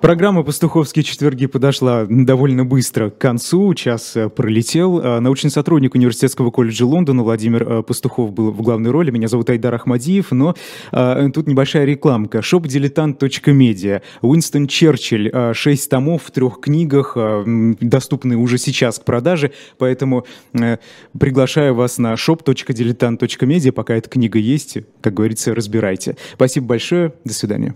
[0.02, 5.02] Программа «Пастуховские четверги» подошла довольно быстро к концу, час э, пролетел.
[5.02, 9.10] А, научный сотрудник Университетского колледжа Лондона Владимир э, Пастухов был в главной роли.
[9.10, 10.54] Меня зовут Айдар Ахмадиев, но
[10.92, 12.40] а, тут небольшая рекламка.
[12.40, 14.02] shopdiletant.media.
[14.22, 15.32] Уинстон Черчилль.
[15.54, 20.78] Шесть томов в трех книгах, доступны уже сейчас к продаже, поэтому а,
[21.18, 24.78] приглашаю вас на shop.diletant.media, пока эта книга есть.
[25.02, 26.18] Как говорится, разбирайте.
[26.34, 27.14] Спасибо большое.
[27.24, 27.76] До свидания.